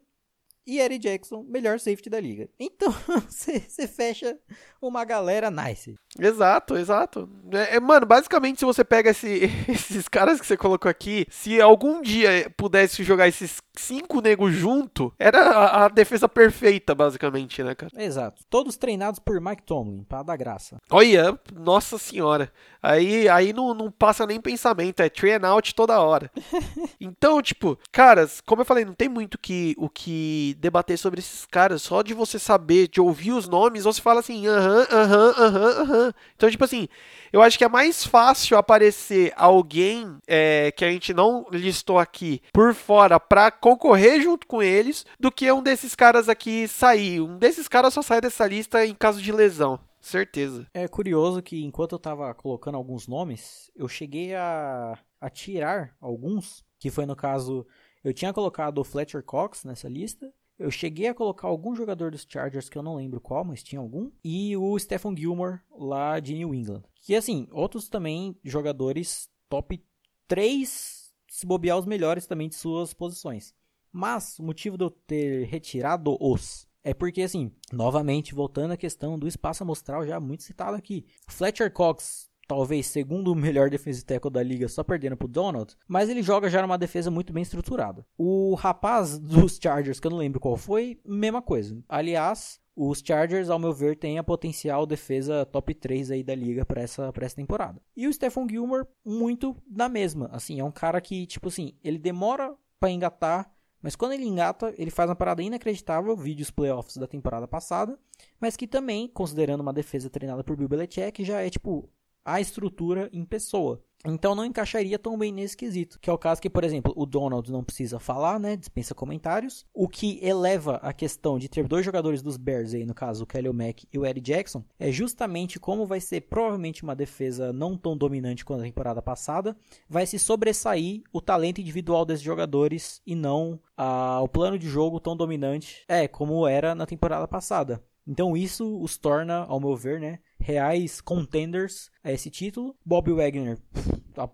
[0.66, 2.48] E Eric Jackson, melhor safety da liga.
[2.58, 2.94] Então,
[3.28, 4.38] você fecha
[4.80, 5.94] uma galera nice.
[6.18, 7.28] Exato, exato.
[7.50, 11.60] É, é, mano, basicamente, se você pega esse, esses caras que você colocou aqui, se
[11.60, 17.74] algum dia pudesse jogar esses cinco negros junto, era a, a, defesa perfeita, basicamente, né,
[17.74, 17.90] cara?
[17.96, 18.42] Exato.
[18.48, 20.78] Todos treinados por Mike Tomlin, pra dar graça.
[20.90, 22.52] Olha, nossa senhora.
[22.82, 26.30] Aí, aí não, não passa nem pensamento, é train out toda hora.
[27.00, 31.46] então, tipo, caras, como eu falei, não tem muito que, o que debater sobre esses
[31.46, 31.82] caras.
[31.82, 36.14] Só de você saber, de ouvir os nomes, você fala assim, aham, aham, aham, aham.
[36.36, 36.88] Então, tipo assim,
[37.32, 42.42] eu acho que é mais fácil aparecer alguém é, que a gente não listou aqui
[42.52, 47.20] por fora pra concorrer junto com eles do que um desses caras aqui sair.
[47.20, 49.78] Um desses caras só sai dessa lista em caso de lesão.
[50.02, 50.66] Certeza.
[50.74, 56.64] É curioso que enquanto eu tava colocando alguns nomes, eu cheguei a, a tirar alguns,
[56.80, 57.64] que foi no caso,
[58.02, 60.32] eu tinha colocado o Fletcher Cox nessa lista,
[60.62, 63.80] eu cheguei a colocar algum jogador dos Chargers que eu não lembro qual, mas tinha
[63.80, 64.10] algum.
[64.24, 66.82] E o Stephen Gilmore lá de New England.
[67.00, 69.84] Que assim, outros também jogadores top
[70.28, 73.54] 3, se bobear os melhores também de suas posições.
[73.90, 79.18] Mas o motivo de eu ter retirado os é porque, assim, novamente, voltando à questão
[79.18, 81.06] do espaço amostral já muito citado aqui.
[81.28, 86.08] Fletcher Cox, talvez segundo o melhor defensive tackle da liga, só perdendo pro Donald, mas
[86.08, 88.06] ele joga já numa defesa muito bem estruturada.
[88.16, 91.82] O rapaz dos Chargers, que eu não lembro qual foi, mesma coisa.
[91.88, 96.64] Aliás, os Chargers, ao meu ver, têm a potencial defesa top 3 aí da liga
[96.64, 97.80] para essa, essa temporada.
[97.96, 100.28] E o Stephon Gilmore, muito na mesma.
[100.32, 104.74] Assim, é um cara que, tipo assim, ele demora para engatar, mas quando ele engata,
[104.78, 107.98] ele faz uma parada inacreditável, vídeos playoffs da temporada passada,
[108.40, 111.90] mas que também, considerando uma defesa treinada por Bill Belichick, já é tipo
[112.24, 113.82] a estrutura em pessoa.
[114.04, 117.06] Então não encaixaria tão bem nesse quesito, que é o caso que, por exemplo, o
[117.06, 121.84] Donald não precisa falar, né, dispensa comentários, o que eleva a questão de ter dois
[121.84, 125.60] jogadores dos Bears aí, no caso o Kelly Mack e o Eddie Jackson, é justamente
[125.60, 129.56] como vai ser provavelmente uma defesa não tão dominante quanto a temporada passada,
[129.88, 134.98] vai se sobressair o talento individual desses jogadores e não ah, o plano de jogo
[134.98, 137.80] tão dominante, é, como era na temporada passada.
[138.06, 142.76] Então isso os torna, ao meu ver, né, reais contenders a esse título.
[142.84, 143.58] Bob Wagner,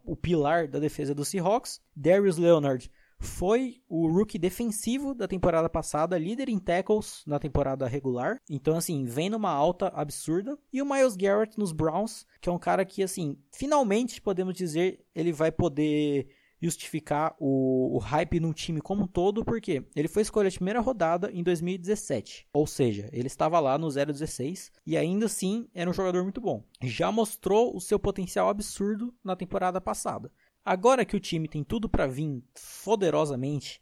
[0.05, 1.81] o pilar da defesa do Seahawks.
[1.95, 2.91] Darius Leonard
[3.21, 8.41] foi o rookie defensivo da temporada passada, líder em tackles na temporada regular.
[8.49, 10.57] Então, assim, vem numa alta absurda.
[10.73, 15.05] E o Miles Garrett nos Browns, que é um cara que, assim, finalmente podemos dizer,
[15.15, 16.29] ele vai poder
[16.61, 20.81] justificar o, o hype num time como um todo, porque ele foi escolha de primeira
[20.81, 22.47] rodada em 2017.
[22.53, 26.65] Ou seja, ele estava lá no 016 e ainda assim era um jogador muito bom.
[26.83, 30.31] Já mostrou o seu potencial absurdo na temporada passada.
[30.65, 32.43] Agora que o time tem tudo para vir
[32.85, 33.81] poderosamente,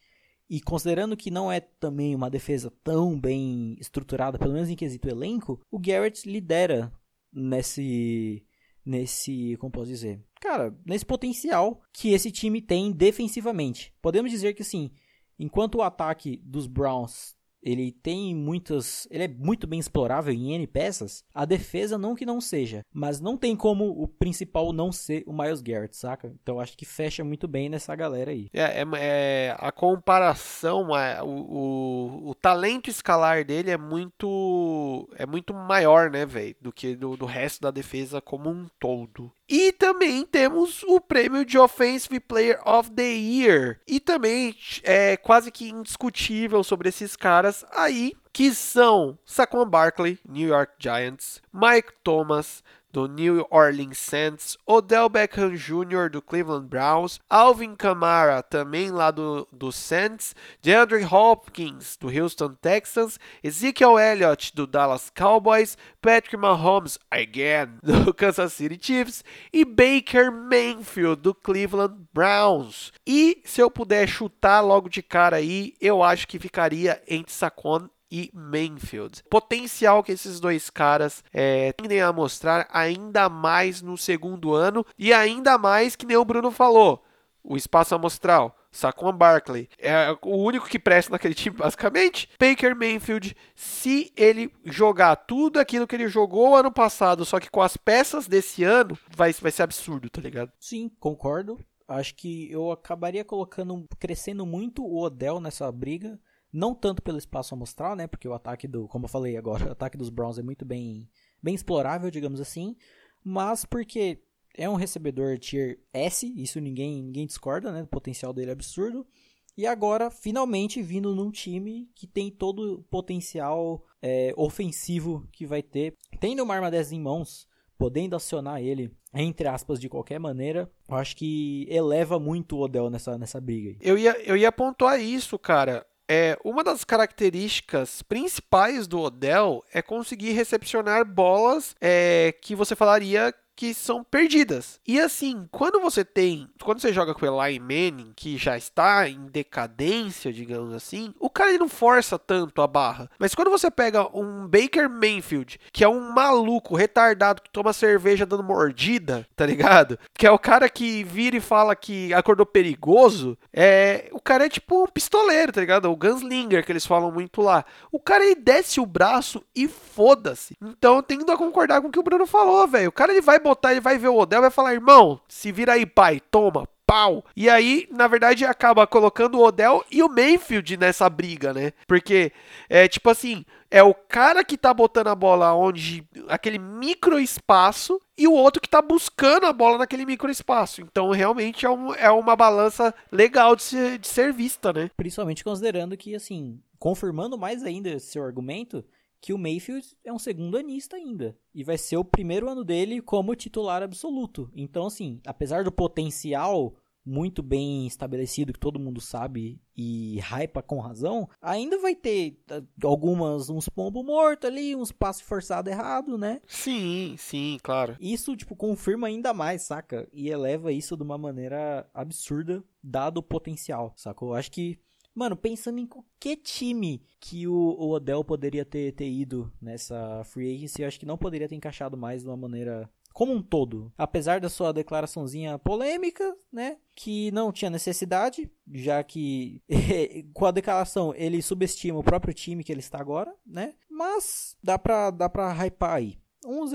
[0.48, 5.08] e considerando que não é também uma defesa tão bem estruturada, pelo menos em quesito
[5.08, 6.92] elenco, o Garrett lidera
[7.32, 8.45] nesse
[8.86, 13.92] nesse, como posso dizer, cara, nesse potencial que esse time tem defensivamente.
[14.00, 14.92] Podemos dizer que sim,
[15.38, 17.35] enquanto o ataque dos Browns
[17.66, 19.08] ele tem muitas.
[19.10, 21.24] Ele é muito bem explorável em N peças.
[21.34, 22.84] A defesa não que não seja.
[22.92, 26.32] Mas não tem como o principal não ser o Miles Garrett, saca?
[26.40, 28.48] Então acho que fecha muito bem nessa galera aí.
[28.52, 35.08] É, é, é a comparação, é, o, o, o, talento escalar dele é muito.
[35.16, 36.54] É muito maior, né, velho?
[36.60, 39.32] Do que do, do resto da defesa como um todo.
[39.48, 43.80] E também temos o prêmio de Offensive Player of the Year.
[43.86, 50.48] E também é quase que indiscutível sobre esses caras aí, que são Saquon Barkley, New
[50.48, 52.62] York Giants, Mike Thomas,
[52.96, 56.08] do New Orleans Saints, Odell Beckham Jr.
[56.10, 63.18] do Cleveland Browns, Alvin Kamara, também lá do, do Saints, DeAndre Hopkins, do Houston Texans,
[63.44, 69.22] Ezekiel Elliott, do Dallas Cowboys, Patrick Mahomes, again, do Kansas City Chiefs,
[69.52, 72.94] e Baker Mayfield, do Cleveland Browns.
[73.06, 77.90] E se eu puder chutar logo de cara aí, eu acho que ficaria entre Saquon
[78.10, 79.22] e Manfield.
[79.30, 85.12] Potencial que esses dois caras é, tendem a mostrar ainda mais no segundo ano e
[85.12, 87.04] ainda mais que nem o Bruno falou,
[87.42, 88.56] o espaço amostral.
[88.76, 92.28] Saquon Barkley é o único que presta naquele time, basicamente.
[92.38, 97.62] Baker Mayfield, se ele jogar tudo aquilo que ele jogou ano passado, só que com
[97.62, 100.52] as peças desse ano, vai, vai ser absurdo, tá ligado?
[100.60, 101.58] Sim, concordo.
[101.88, 106.18] Acho que eu acabaria colocando, crescendo muito o Odell nessa briga.
[106.56, 108.06] Não tanto pelo espaço amostral, né?
[108.06, 111.06] Porque o ataque do, como eu falei agora, o ataque dos Browns é muito bem,
[111.42, 112.74] bem explorável, digamos assim.
[113.22, 114.22] Mas porque
[114.56, 117.82] é um recebedor tier S, isso ninguém, ninguém discorda, né?
[117.82, 119.06] O potencial dele é absurdo.
[119.54, 125.62] E agora, finalmente, vindo num time que tem todo o potencial é, ofensivo que vai
[125.62, 125.94] ter.
[126.18, 127.46] Tendo uma arma 10 em mãos,
[127.76, 132.88] podendo acionar ele, entre aspas, de qualquer maneira, eu acho que eleva muito o Odell
[132.88, 133.76] nessa, nessa briga.
[133.78, 139.82] Eu ia, eu ia pontuar isso, cara é, uma das características principais do Odell é
[139.82, 144.78] conseguir recepcionar bolas é, que você falaria que são perdidas.
[144.86, 149.08] E assim, quando você tem, quando você joga com o Eli Manning, que já está
[149.08, 153.10] em decadência, digamos assim, o cara ele não força tanto a barra.
[153.18, 158.26] Mas quando você pega um Baker Mayfield, que é um maluco retardado que toma cerveja
[158.26, 159.98] dando mordida, tá ligado?
[160.12, 164.48] Que é o cara que vira e fala que acordou perigoso, é, o cara é
[164.48, 165.90] tipo um pistoleiro, tá ligado?
[165.90, 167.64] O gunslinger que eles falam muito lá.
[167.90, 170.56] O cara ele desce o braço e foda-se.
[170.60, 172.88] Então, eu tendo a concordar com o que o Bruno falou, velho.
[172.88, 175.74] O cara ele vai botar, ele vai ver o Odell vai falar: irmão, se vira
[175.74, 177.24] aí, pai, toma, pau.
[177.36, 181.72] E aí, na verdade, acaba colocando o Odell e o Mayfield nessa briga, né?
[181.86, 182.32] Porque
[182.68, 188.00] é tipo assim, é o cara que tá botando a bola onde aquele micro espaço
[188.16, 190.80] e o outro que tá buscando a bola naquele micro espaço.
[190.80, 194.90] Então, realmente é, um, é uma balança legal de ser, de ser vista, né?
[194.96, 198.84] Principalmente considerando que, assim, confirmando mais ainda seu argumento,
[199.26, 201.36] que o Mayfield é um segundo anista ainda.
[201.52, 204.48] E vai ser o primeiro ano dele como titular absoluto.
[204.54, 210.78] Então, assim, apesar do potencial muito bem estabelecido, que todo mundo sabe e hypa com
[210.78, 216.40] razão, ainda vai ter ah, algumas, uns pombo morto ali, uns passos forçados errado, né?
[216.46, 217.96] Sim, sim, claro.
[218.00, 220.08] Isso, tipo, confirma ainda mais, saca?
[220.12, 224.28] E eleva isso de uma maneira absurda, dado o potencial, sacou?
[224.28, 224.78] Eu acho que
[225.16, 230.54] Mano, pensando em qualquer time que o, o Odell poderia ter, ter ido nessa free
[230.54, 233.90] agency, eu acho que não poderia ter encaixado mais de uma maneira como um todo.
[233.96, 236.76] Apesar da sua declaraçãozinha polêmica, né?
[236.94, 239.62] Que não tinha necessidade, já que
[240.34, 243.72] com a declaração ele subestima o próprio time que ele está agora, né?
[243.88, 246.18] Mas dá pra, dá pra hypar aí.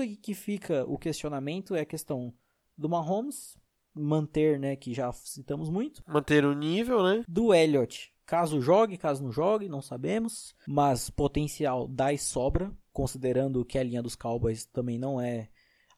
[0.00, 2.34] Aqui que fica o questionamento é a questão
[2.76, 3.56] do Mahomes
[3.94, 4.74] manter, né?
[4.74, 6.02] Que já citamos muito.
[6.08, 7.22] Manter o nível, né?
[7.28, 10.54] Do Elliott Caso jogue, caso não jogue, não sabemos.
[10.66, 15.48] Mas potencial dá e sobra, considerando que a linha dos Cowboys também não é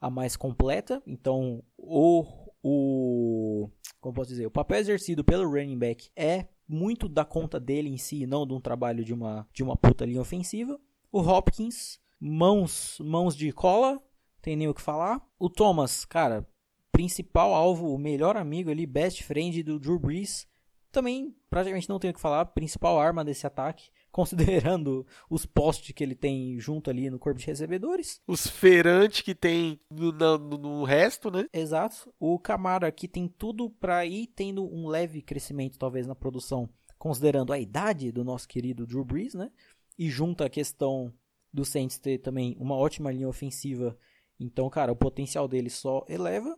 [0.01, 1.03] a mais completa.
[1.07, 2.25] Então, o
[2.63, 3.71] o
[4.01, 7.99] como posso dizer, o papel exercido pelo running back é muito da conta dele em
[7.99, 10.79] si, não de um trabalho de uma de uma puta linha ofensiva.
[11.13, 14.03] O Hopkins, mãos mãos de cola,
[14.41, 15.23] tem nem o que falar.
[15.39, 16.47] O Thomas, cara,
[16.93, 20.47] principal alvo, o melhor amigo ali, best friend do Drew Brees,
[20.95, 26.03] também praticamente não tenho o que falar, principal arma desse ataque, considerando os postes que
[26.03, 28.23] ele tem junto ali no corpo de recebedores.
[28.27, 31.47] Os feirantes que tem no, no, no, resto, né?
[31.53, 32.15] Exato.
[32.19, 37.53] O Camara aqui tem tudo para ir tendo um leve crescimento, talvez, na produção, considerando
[37.53, 39.51] a idade do nosso querido Drew Brees, né?
[39.99, 41.13] E junta a questão
[41.53, 43.97] do Saints ter também uma ótima linha ofensiva.
[44.39, 46.57] Então, cara, o potencial dele só eleva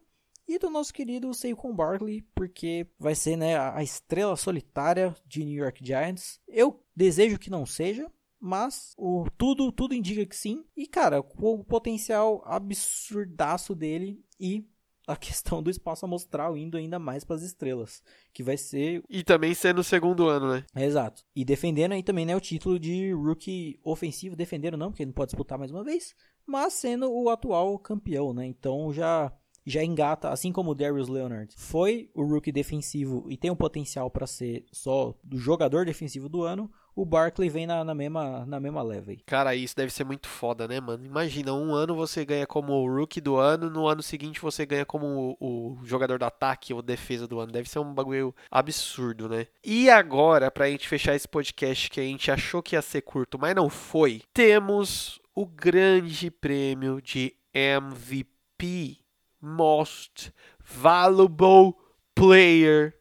[0.49, 5.63] e do nosso querido Saquon Barkley, porque vai ser né, a estrela solitária de New
[5.63, 6.41] York Giants.
[6.47, 10.65] Eu desejo que não seja, mas o tudo tudo indica que sim.
[10.77, 14.65] E cara, o potencial absurdaço dele e
[15.07, 19.23] a questão do espaço amostral indo ainda mais para as estrelas, que vai ser e
[19.23, 20.65] também sendo o segundo ano, né?
[20.77, 21.25] Exato.
[21.35, 25.15] E defendendo aí também né o título de rookie ofensivo, defendendo não, porque ele não
[25.15, 26.15] pode disputar mais uma vez,
[26.47, 28.47] mas sendo o atual campeão, né?
[28.47, 29.33] Então já
[29.67, 34.09] já engata, assim como o Darius Leonard foi o rookie defensivo e tem um potencial
[34.09, 38.59] para ser só do jogador defensivo do ano, o Barkley vem na, na mesma na
[38.59, 39.13] mesma leva.
[39.27, 41.05] Cara, isso deve ser muito foda, né, mano?
[41.05, 44.87] Imagina, um ano você ganha como o rookie do ano, no ano seguinte você ganha
[44.87, 47.53] como o, o jogador do ataque ou defesa do ano.
[47.53, 49.47] Deve ser um bagulho absurdo, né?
[49.63, 53.39] E agora, pra gente fechar esse podcast que a gente achou que ia ser curto,
[53.39, 59.05] mas não foi, temos o grande prêmio de MVP
[59.47, 61.75] Most Valuable
[62.15, 62.95] Player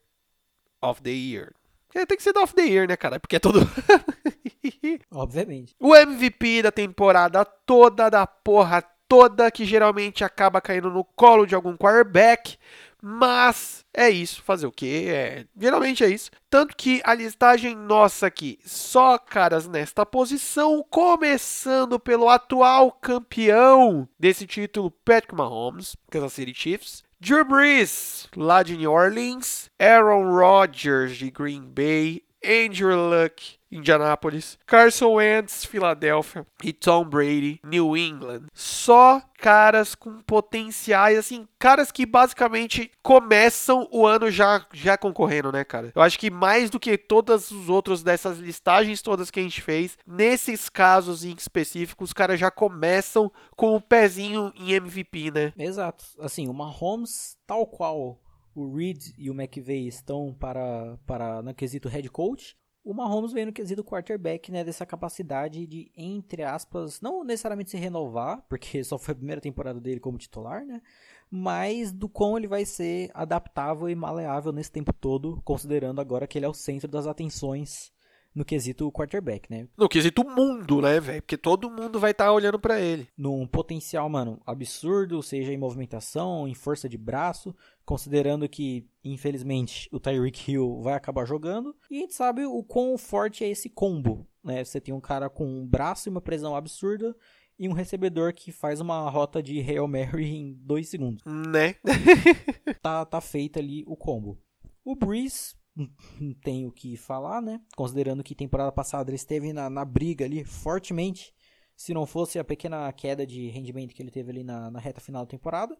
[0.80, 1.52] of the Year.
[1.92, 3.18] É, tem que ser do of the Year, né, cara?
[3.18, 3.60] Porque é todo.
[5.10, 5.74] Obviamente.
[5.80, 11.54] O MVP da temporada toda, da porra toda, que geralmente acaba caindo no colo de
[11.54, 12.58] algum quarterback.
[13.02, 15.08] Mas é isso, fazer o que?
[15.08, 16.30] É, geralmente é isso.
[16.50, 24.46] Tanto que a listagem nossa aqui, só caras nesta posição, começando pelo atual campeão desse
[24.46, 27.04] título, Patrick Mahomes, Kansas City Chiefs.
[27.18, 29.70] Drew Brees, lá de New Orleans.
[29.78, 32.22] Aaron Rodgers, de Green Bay.
[32.44, 38.46] Andrew Luck, Indianapolis, Carson Wentz, Filadélfia e Tom Brady, New England.
[38.52, 45.62] Só caras com potenciais, assim, caras que basicamente começam o ano já, já concorrendo, né,
[45.64, 45.92] cara?
[45.94, 49.60] Eu acho que mais do que todos os outros dessas listagens todas que a gente
[49.60, 55.52] fez, nesses casos em específico, os caras já começam com o pezinho em MVP, né?
[55.58, 56.04] Exato.
[56.18, 58.18] Assim, o Mahomes, tal qual
[58.54, 62.56] o Reed e o McVay estão para, para no quesito head coach,
[62.86, 67.76] o Mahomes vem no quesito quarterback, né, dessa capacidade de, entre aspas, não necessariamente se
[67.76, 70.80] renovar, porque só foi a primeira temporada dele como titular, né,
[71.28, 76.38] mas do quão ele vai ser adaptável e maleável nesse tempo todo, considerando agora que
[76.38, 77.92] ele é o centro das atenções
[78.36, 79.66] no quesito quarterback, né?
[79.74, 81.22] No quesito mundo, né, velho?
[81.22, 83.08] Porque todo mundo vai estar tá olhando para ele.
[83.16, 89.98] Num potencial, mano, absurdo, seja em movimentação, em força de braço, considerando que, infelizmente, o
[89.98, 91.74] Tyreek Hill vai acabar jogando.
[91.90, 94.62] E a gente sabe o quão forte é esse combo, né?
[94.62, 97.16] Você tem um cara com um braço e uma prisão absurda
[97.58, 101.24] e um recebedor que faz uma rota de Hail Mary em dois segundos.
[101.24, 101.76] Né?
[102.82, 104.38] tá, tá feito ali o combo.
[104.84, 107.60] O Breeze não tenho o que falar, né?
[107.76, 111.34] Considerando que temporada passada ele esteve na, na briga ali fortemente.
[111.76, 115.00] Se não fosse a pequena queda de rendimento que ele teve ali na, na reta
[115.00, 115.76] final da temporada.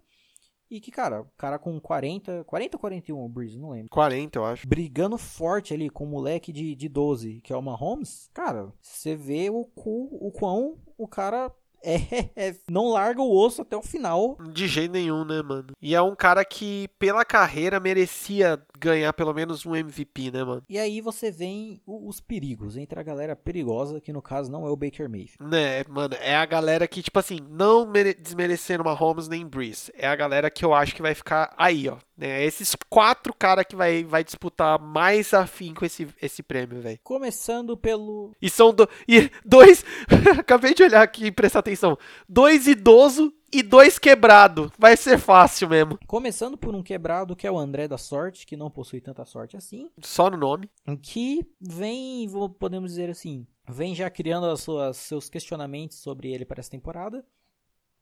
[0.68, 3.88] E que, cara, o cara com 40, 40 ou 41 o Breeze, não lembro.
[3.88, 4.66] 40, eu acho.
[4.66, 8.28] Brigando forte ali com o moleque de, de 12, que é o Mahomes.
[8.34, 11.55] Cara, você vê o, o, o quão o cara
[12.34, 14.37] é, não larga o osso até o final.
[14.53, 15.68] De jeito nenhum, né, mano?
[15.80, 20.62] E é um cara que, pela carreira, merecia ganhar pelo menos um MVP, né, mano?
[20.68, 24.70] E aí você vem os perigos, entre a galera perigosa, que no caso não é
[24.70, 25.51] o Baker Mayfield.
[25.51, 29.93] Né, mano, é a galera que, tipo assim, não desmerecendo uma Holmes nem Breeze.
[29.97, 31.99] É a galera que eu acho que vai ficar aí, ó.
[32.17, 32.45] Né?
[32.45, 36.99] Esses quatro caras que vai, vai disputar mais afim com esse, esse prêmio, velho.
[37.05, 38.33] Começando pelo.
[38.41, 38.89] E são do...
[39.07, 39.85] e dois.
[40.39, 41.99] Acabei de olhar aqui e prestar atenção.
[42.29, 44.73] Dois idosos e dois quebrado.
[44.79, 45.99] Vai ser fácil mesmo.
[46.07, 49.57] Começando por um quebrado que é o André da Sorte, que não possui tanta sorte
[49.57, 49.91] assim.
[50.01, 50.71] Só no nome.
[51.03, 56.61] Que vem, podemos dizer assim, vem já criando as suas, seus questionamentos sobre ele para
[56.61, 57.25] essa temporada.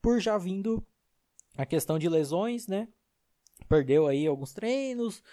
[0.01, 0.85] Por já vindo
[1.57, 2.87] a questão de lesões, né?
[3.67, 5.23] Perdeu aí alguns treinos,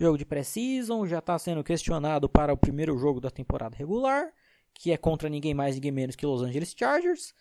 [0.00, 4.32] jogo de pré-season, já está sendo questionado para o primeiro jogo da temporada regular,
[4.74, 7.34] que é contra ninguém mais, ninguém menos que Los Angeles Chargers.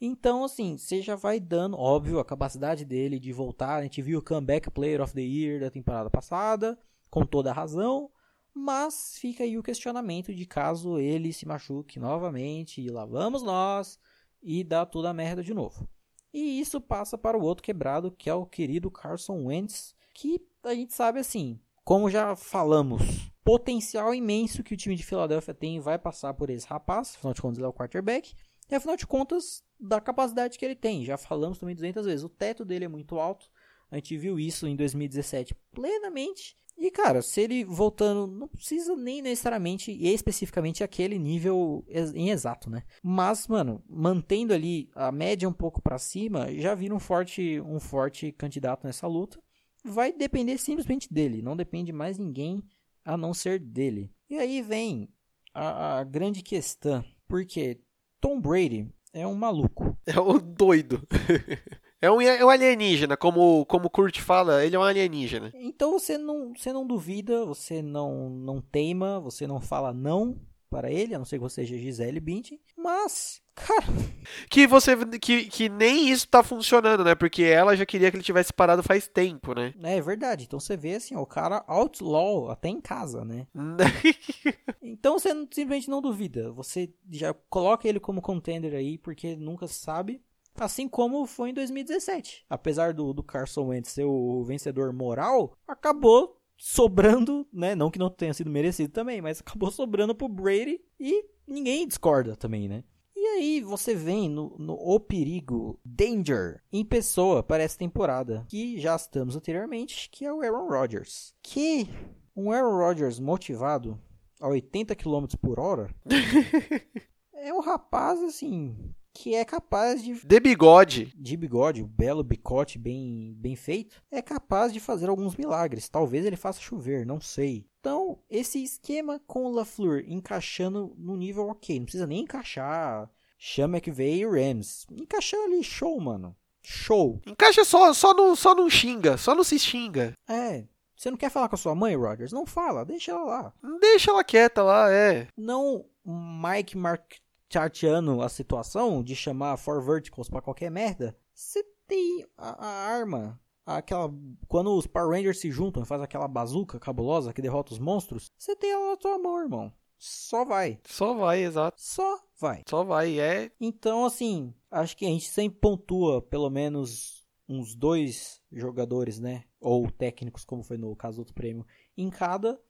[0.00, 3.76] Então, assim, você já vai dando, óbvio, a capacidade dele de voltar.
[3.76, 6.78] A gente viu o comeback player of the year da temporada passada,
[7.10, 8.10] com toda a razão.
[8.54, 13.98] Mas fica aí o questionamento de caso ele se machuque novamente, e lá vamos nós,
[14.42, 15.88] e dá toda a merda de novo.
[16.32, 20.74] E isso passa para o outro quebrado, que é o querido Carson Wentz, que a
[20.74, 23.02] gente sabe assim, como já falamos,
[23.44, 27.42] potencial imenso que o time de Filadélfia tem vai passar por esse rapaz, afinal de
[27.42, 28.34] contas ele é o quarterback,
[28.70, 31.04] e afinal de contas da capacidade que ele tem.
[31.04, 33.46] Já falamos também 200 vezes, o teto dele é muito alto,
[33.90, 39.22] a gente viu isso em 2017 plenamente, e cara, se ele voltando, não precisa nem
[39.22, 42.82] necessariamente e especificamente aquele nível em exato, né?
[43.02, 47.80] Mas, mano, mantendo ali a média um pouco para cima, já vira um forte, um
[47.80, 49.40] forte candidato nessa luta.
[49.86, 52.62] Vai depender simplesmente dele, não depende mais ninguém
[53.04, 54.10] a não ser dele.
[54.28, 55.08] E aí vem
[55.54, 57.80] a, a grande questão, porque
[58.20, 59.96] Tom Brady é um maluco.
[60.06, 61.06] É um doido.
[61.98, 65.50] É um, é um alienígena, como, como o Kurt fala, ele é um alienígena.
[65.54, 70.38] Então você não, você não duvida, você não, não teima, você não fala não
[70.76, 73.86] para ele, a não ser que você seja Gisele Bündchen, mas, cara...
[74.50, 77.14] Que, você, que, que nem isso tá funcionando, né?
[77.14, 79.72] Porque ela já queria que ele tivesse parado faz tempo, né?
[79.82, 83.46] É, é verdade, então você vê assim, ó, o cara outlaw até em casa, né?
[84.82, 90.20] então você simplesmente não duvida, você já coloca ele como contender aí, porque nunca sabe,
[90.58, 92.46] Assim como foi em 2017.
[92.48, 97.74] Apesar do, do Carson Wentz ser o vencedor moral, acabou sobrando, né?
[97.74, 102.36] Não que não tenha sido merecido também, mas acabou sobrando pro Brady e ninguém discorda
[102.36, 102.84] também, né?
[103.14, 108.78] E aí você vem no, no O Perigo Danger em pessoa para essa temporada, que
[108.78, 111.34] já estamos anteriormente, que é o Aaron Rodgers.
[111.42, 111.88] Que
[112.36, 113.98] um Aaron Rodgers motivado
[114.40, 115.88] a 80 km por hora
[117.32, 120.14] é um rapaz assim que é capaz de.
[120.14, 121.12] De bigode.
[121.16, 125.88] De bigode, o belo bicote bem, bem feito, é capaz de fazer alguns milagres.
[125.88, 127.66] Talvez ele faça chover, não sei.
[127.80, 133.10] Então, esse esquema com o LaFleur encaixando no nível ok, não precisa nem encaixar.
[133.38, 134.86] Chama que veio Rams.
[134.90, 136.36] Encaixando ali, show, mano.
[136.62, 137.20] Show.
[137.26, 140.14] Encaixa só, só não, só não xinga, só não se xinga.
[140.28, 140.64] É.
[140.96, 142.32] Você não quer falar com a sua mãe, Rogers?
[142.32, 143.52] Não fala, deixa ela lá.
[143.80, 145.28] Deixa ela quieta lá, é.
[145.36, 147.14] Não Mike Mark
[147.50, 153.40] chateando a situação de chamar for verticals para qualquer merda, você tem a, a, arma,
[153.64, 154.12] aquela
[154.48, 158.30] quando os Power Rangers se juntam e faz aquela bazuca cabulosa que derrota os monstros,
[158.36, 159.72] você tem ela na tua mão, irmão.
[159.98, 160.78] Só vai.
[160.84, 161.80] Só vai, exato.
[161.80, 162.62] Só vai.
[162.68, 163.50] Só vai, é.
[163.58, 169.44] Então, assim, acho que a gente sempre pontua pelo menos uns dois jogadores, né?
[169.60, 171.66] Ou técnicos, como foi no caso do outro prêmio,
[171.96, 172.60] em cada.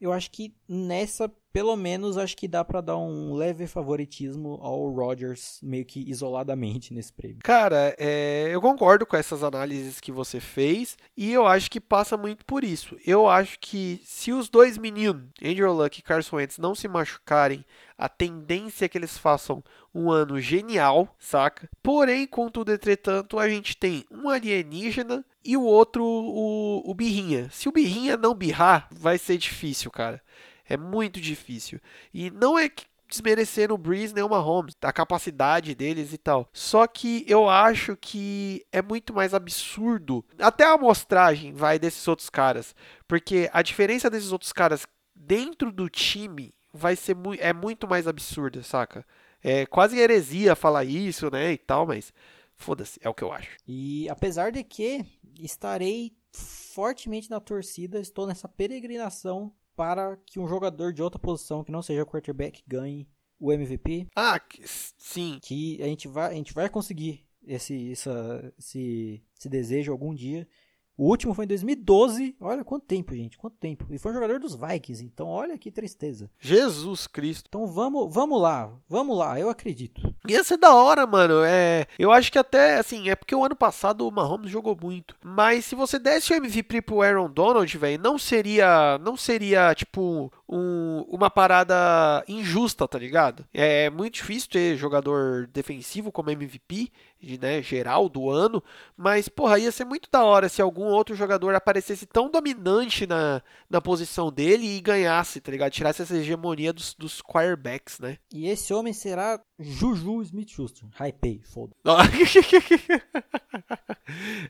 [0.00, 4.90] Eu acho que nessa pelo menos acho que dá para dar um leve favoritismo ao
[4.90, 7.38] Rodgers meio que isoladamente nesse prêmio.
[7.44, 12.16] Cara, é, eu concordo com essas análises que você fez e eu acho que passa
[12.16, 12.96] muito por isso.
[13.06, 17.64] Eu acho que se os dois meninos, Andrew Luck e Carson Wentz, não se machucarem,
[17.96, 19.62] a tendência é que eles façam
[19.94, 21.70] um ano genial, saca?
[21.80, 27.48] Porém, contudo, entretanto, a gente tem um alienígena e o outro, o, o Birrinha.
[27.52, 30.20] Se o Birrinha não birrar, vai ser difícil, cara.
[30.68, 31.80] É muito difícil.
[32.12, 32.70] E não é
[33.08, 36.48] desmerecer o Breeze nem o Mahomes, a capacidade deles e tal.
[36.52, 40.24] Só que eu acho que é muito mais absurdo.
[40.38, 42.74] Até a amostragem vai desses outros caras.
[43.06, 48.08] Porque a diferença desses outros caras dentro do time vai ser mu é muito mais
[48.08, 49.06] absurda, saca?
[49.42, 52.12] É quase heresia falar isso, né, e tal, mas
[52.56, 53.56] foda-se, é o que eu acho.
[53.68, 55.04] E apesar de que
[55.38, 61.72] estarei fortemente na torcida, estou nessa peregrinação para que um jogador de outra posição que
[61.72, 63.08] não seja quarterback ganhe
[63.38, 64.08] o MVP.
[64.16, 65.38] Ah, sim.
[65.42, 70.48] Que a gente vai, a gente vai conseguir esse, essa, esse, esse desejo algum dia.
[70.96, 72.36] O último foi em 2012.
[72.40, 73.36] Olha quanto tempo, gente.
[73.36, 73.86] Quanto tempo.
[73.90, 75.04] E foi um jogador dos Vikings.
[75.04, 76.30] Então, olha que tristeza.
[76.38, 77.46] Jesus Cristo.
[77.48, 78.70] Então, vamos, vamos lá.
[78.88, 79.38] Vamos lá.
[79.38, 80.14] Eu acredito.
[80.28, 81.42] Ia ser da hora, mano.
[81.44, 85.16] É, eu acho que até, assim, é porque o ano passado o Mahomes jogou muito.
[85.22, 90.32] Mas se você desse o MVP pro Aaron Donald, velho, não seria, não seria, tipo,
[90.54, 93.44] um, uma parada injusta, tá ligado?
[93.52, 96.92] É muito difícil ter jogador defensivo como MVP,
[97.40, 98.62] né, geral do ano,
[98.96, 103.42] mas, porra, ia ser muito da hora se algum outro jogador aparecesse tão dominante na,
[103.68, 105.72] na posição dele e ganhasse, tá ligado?
[105.72, 108.18] Tirasse essa hegemonia dos, dos quarterbacks, né?
[108.32, 110.88] E esse homem será Juju Smith-Schuster.
[111.00, 111.72] Hypei, foda.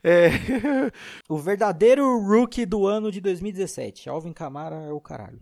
[0.03, 0.29] É,
[1.29, 4.09] O verdadeiro rookie do ano de 2017.
[4.09, 5.41] Alvin Kamara é o caralho.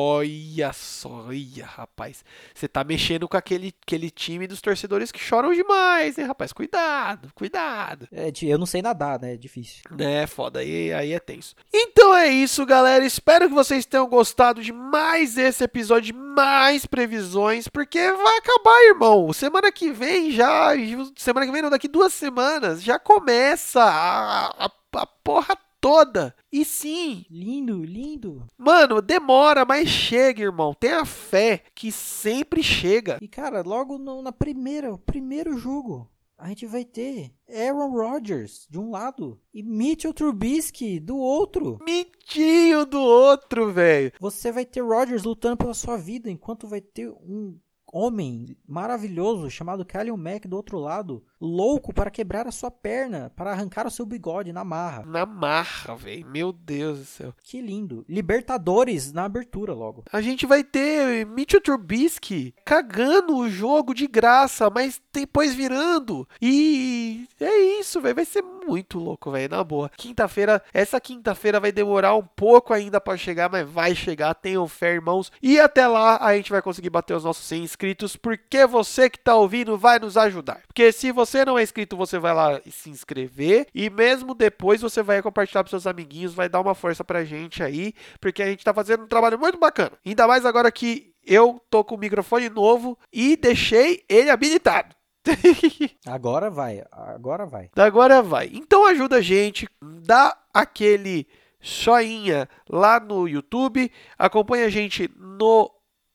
[0.00, 2.24] Olha só, olha, rapaz.
[2.54, 6.52] Você tá mexendo com aquele, aquele time dos torcedores que choram demais, hein, rapaz?
[6.52, 8.06] Cuidado, cuidado.
[8.12, 9.34] É, eu não sei nadar, né?
[9.34, 9.82] É difícil.
[9.98, 11.56] É, foda, aí, aí é tenso.
[11.74, 13.04] Então é isso, galera.
[13.04, 18.84] Espero que vocês tenham gostado de mais esse episódio, de mais previsões, porque vai acabar,
[18.86, 19.32] irmão.
[19.32, 20.74] Semana que vem já.
[21.16, 26.34] Semana que vem, não, daqui duas semanas, já começa a, a, a porra toda.
[26.50, 28.46] E sim, Lindo, lindo.
[28.56, 30.72] mano, demora, mas chega, irmão.
[30.72, 33.18] Tenha fé que sempre chega.
[33.20, 38.66] E, cara, logo no- na primeira, o primeiro jogo, a gente vai ter Aaron Rodgers
[38.70, 41.78] de um lado e Mitchell Trubisky do outro.
[41.84, 44.12] Mitinho do outro, velho.
[44.20, 47.58] Você vai ter Rodgers lutando pela sua vida, enquanto vai ter um
[47.92, 53.52] homem maravilhoso chamado Kyle Mack do outro lado, louco para quebrar a sua perna, para
[53.52, 55.04] arrancar o seu bigode na marra.
[55.04, 56.26] Na marra, velho.
[56.26, 57.34] Meu Deus do céu.
[57.42, 58.04] Que lindo.
[58.08, 60.04] Libertadores na abertura logo.
[60.12, 66.28] A gente vai ter Mitchell Trubisky cagando o jogo de graça, mas depois virando.
[66.40, 68.14] E é isso, velho.
[68.14, 69.48] Vai ser muito louco, velho.
[69.48, 69.90] Na boa.
[69.96, 74.34] Quinta-feira, essa quinta-feira vai demorar um pouco ainda pra chegar, mas vai chegar.
[74.34, 75.32] Tenham fé, irmãos.
[75.42, 79.18] E até lá a gente vai conseguir bater os nossos 100 inscritos, porque você que
[79.18, 80.60] tá ouvindo vai nos ajudar.
[80.66, 83.66] Porque se você não é inscrito, você vai lá se inscrever.
[83.74, 87.62] E mesmo depois você vai compartilhar pros seus amiguinhos, vai dar uma força pra gente
[87.62, 89.92] aí porque a gente tá fazendo um trabalho muito bacana.
[90.04, 94.97] Ainda mais agora que eu tô com o microfone novo e deixei ele habilitado.
[96.06, 97.70] Agora vai, agora vai.
[97.76, 98.50] Agora vai.
[98.52, 101.26] Então ajuda a gente, dá aquele
[101.60, 105.70] joinha lá no YouTube, acompanha a gente no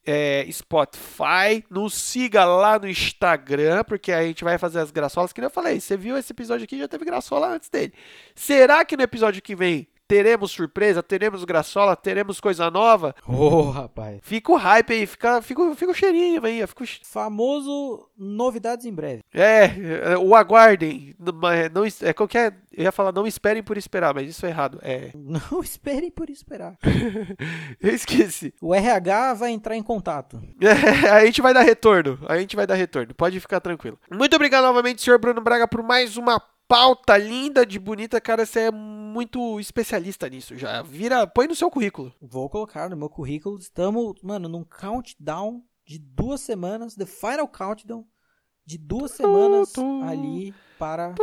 [0.05, 5.31] é, Spotify, nos siga lá no Instagram, porque a gente vai fazer as graçolas.
[5.31, 7.93] Que nem eu falei, você viu esse episódio aqui, já teve graçola antes dele.
[8.35, 13.15] Será que no episódio que vem teremos surpresa, teremos graçola, teremos coisa nova?
[13.27, 14.19] Ô, rapaz.
[14.21, 18.93] Fica o hype aí, fica, fica, fica o cheirinho aí, fica o Famoso novidades em
[18.93, 19.23] breve.
[19.33, 19.65] É,
[20.11, 21.15] é, o aguardem.
[21.17, 22.59] Não, mas não, é qualquer.
[22.71, 24.79] Eu ia falar, não esperem por esperar, mas isso é errado.
[24.83, 25.09] É.
[25.15, 26.75] Não esperem por esperar.
[27.81, 28.53] Eu esqueci.
[28.61, 30.41] O RH vai entrar em contato.
[30.61, 32.19] É, a gente vai dar retorno.
[32.27, 33.13] A gente vai dar retorno.
[33.15, 33.97] Pode ficar tranquilo.
[34.11, 36.39] Muito obrigado novamente, senhor Bruno Braga, por mais uma
[36.73, 38.19] pauta linda de bonita.
[38.19, 40.81] Cara, você é muito especialista nisso já.
[40.81, 42.11] Vira, põe no seu currículo.
[42.19, 43.59] Vou colocar no meu currículo.
[43.59, 48.03] Estamos, mano, num countdown de duas semanas, the final countdown
[48.65, 49.71] de duas semanas
[50.09, 51.13] ali para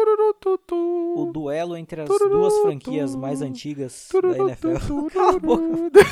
[1.17, 5.09] o duelo entre as duas franquias mais antigas da NFL.
[5.13, 6.05] Cala a boca.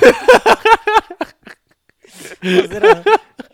[2.41, 2.83] Fazer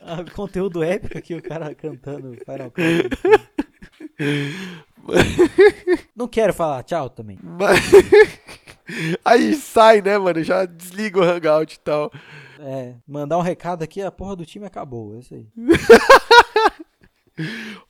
[0.00, 3.04] a, a conteúdo épico aqui, o cara cantando Final Countdown.
[6.14, 7.38] Não quero falar tchau também.
[7.42, 7.80] Mas-
[9.24, 10.42] Aí sai, né, mano?
[10.42, 12.12] Já desliga o hangout e tal.
[12.58, 15.16] É, mandar um recado aqui, a porra do time acabou.
[15.16, 15.46] É isso aí.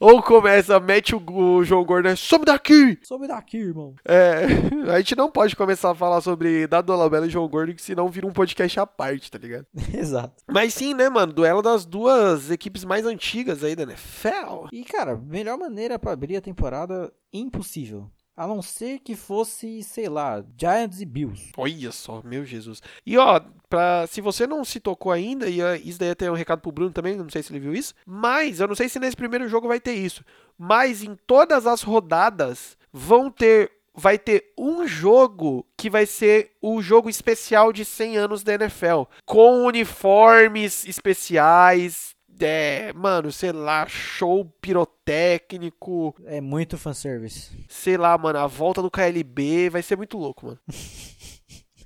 [0.00, 2.16] Ou começa, mete o, o João Gordo, né?
[2.16, 2.98] some daqui!
[3.02, 3.94] Sobe daqui, irmão.
[4.04, 4.46] É,
[4.90, 8.08] a gente não pode começar a falar sobre Dado Dolabella e João Gordo, que senão
[8.08, 9.66] vira um podcast à parte, tá ligado?
[9.92, 10.42] Exato.
[10.50, 11.32] Mas sim, né, mano?
[11.32, 14.68] Duelo das duas equipes mais antigas aí da NFL.
[14.72, 18.10] E, cara, melhor maneira pra abrir a temporada, impossível.
[18.36, 21.52] A não ser que fosse, sei lá, Giants e Bills.
[21.56, 22.82] Olha só, meu Jesus.
[23.06, 26.30] E ó, pra, se você não se tocou ainda, e ah, isso daí até é
[26.30, 28.88] um recado pro Bruno também, não sei se ele viu isso, mas eu não sei
[28.88, 30.24] se nesse primeiro jogo vai ter isso.
[30.58, 33.70] Mas em todas as rodadas vão ter.
[33.96, 39.02] Vai ter um jogo que vai ser o jogo especial de 100 anos da NFL.
[39.24, 42.13] Com uniformes especiais.
[42.40, 46.14] É, mano, sei lá, show pirotécnico.
[46.24, 47.50] É muito fanservice.
[47.68, 50.58] Sei lá, mano, a volta do KLB vai ser muito louco, mano.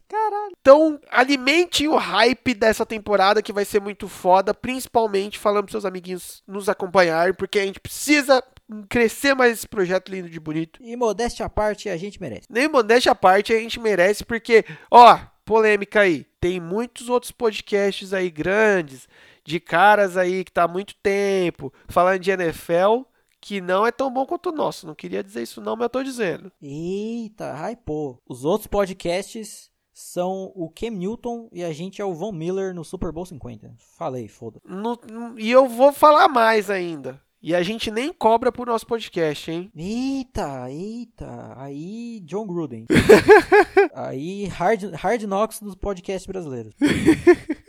[0.09, 0.53] Caralho.
[0.59, 5.85] Então, alimente o hype dessa temporada que vai ser muito foda, principalmente falando pros seus
[5.85, 8.43] amiguinhos nos acompanharem, porque a gente precisa
[8.89, 10.83] crescer mais esse projeto lindo de bonito.
[10.83, 12.47] E modéstia à parte, a gente merece.
[12.49, 18.12] Nem modéstia à parte, a gente merece, porque, ó, polêmica aí, tem muitos outros podcasts
[18.12, 19.09] aí grandes,
[19.49, 23.03] de caras aí que tá há muito tempo, falando de NFL,
[23.41, 24.87] que não é tão bom quanto o nosso.
[24.87, 26.53] Não queria dizer isso não, mas eu tô dizendo.
[26.61, 28.20] Eita, hypou.
[28.29, 32.85] Os outros podcasts são o Cam Newton e a gente é o Von Miller no
[32.85, 33.75] Super Bowl 50.
[33.97, 34.61] Falei, foda.
[34.65, 37.20] No- no- e eu vou falar mais ainda.
[37.41, 39.70] E a gente nem cobra pro nosso podcast, hein?
[39.75, 41.55] Eita, eita.
[41.57, 42.85] Aí, John Gruden.
[43.95, 46.75] Aí, Hard, hard Knocks dos podcasts brasileiros.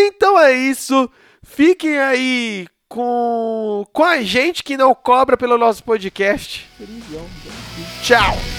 [0.00, 1.10] Então é isso.
[1.42, 6.68] Fiquem aí com, com a gente que não cobra pelo nosso podcast.
[8.02, 8.57] Tchau!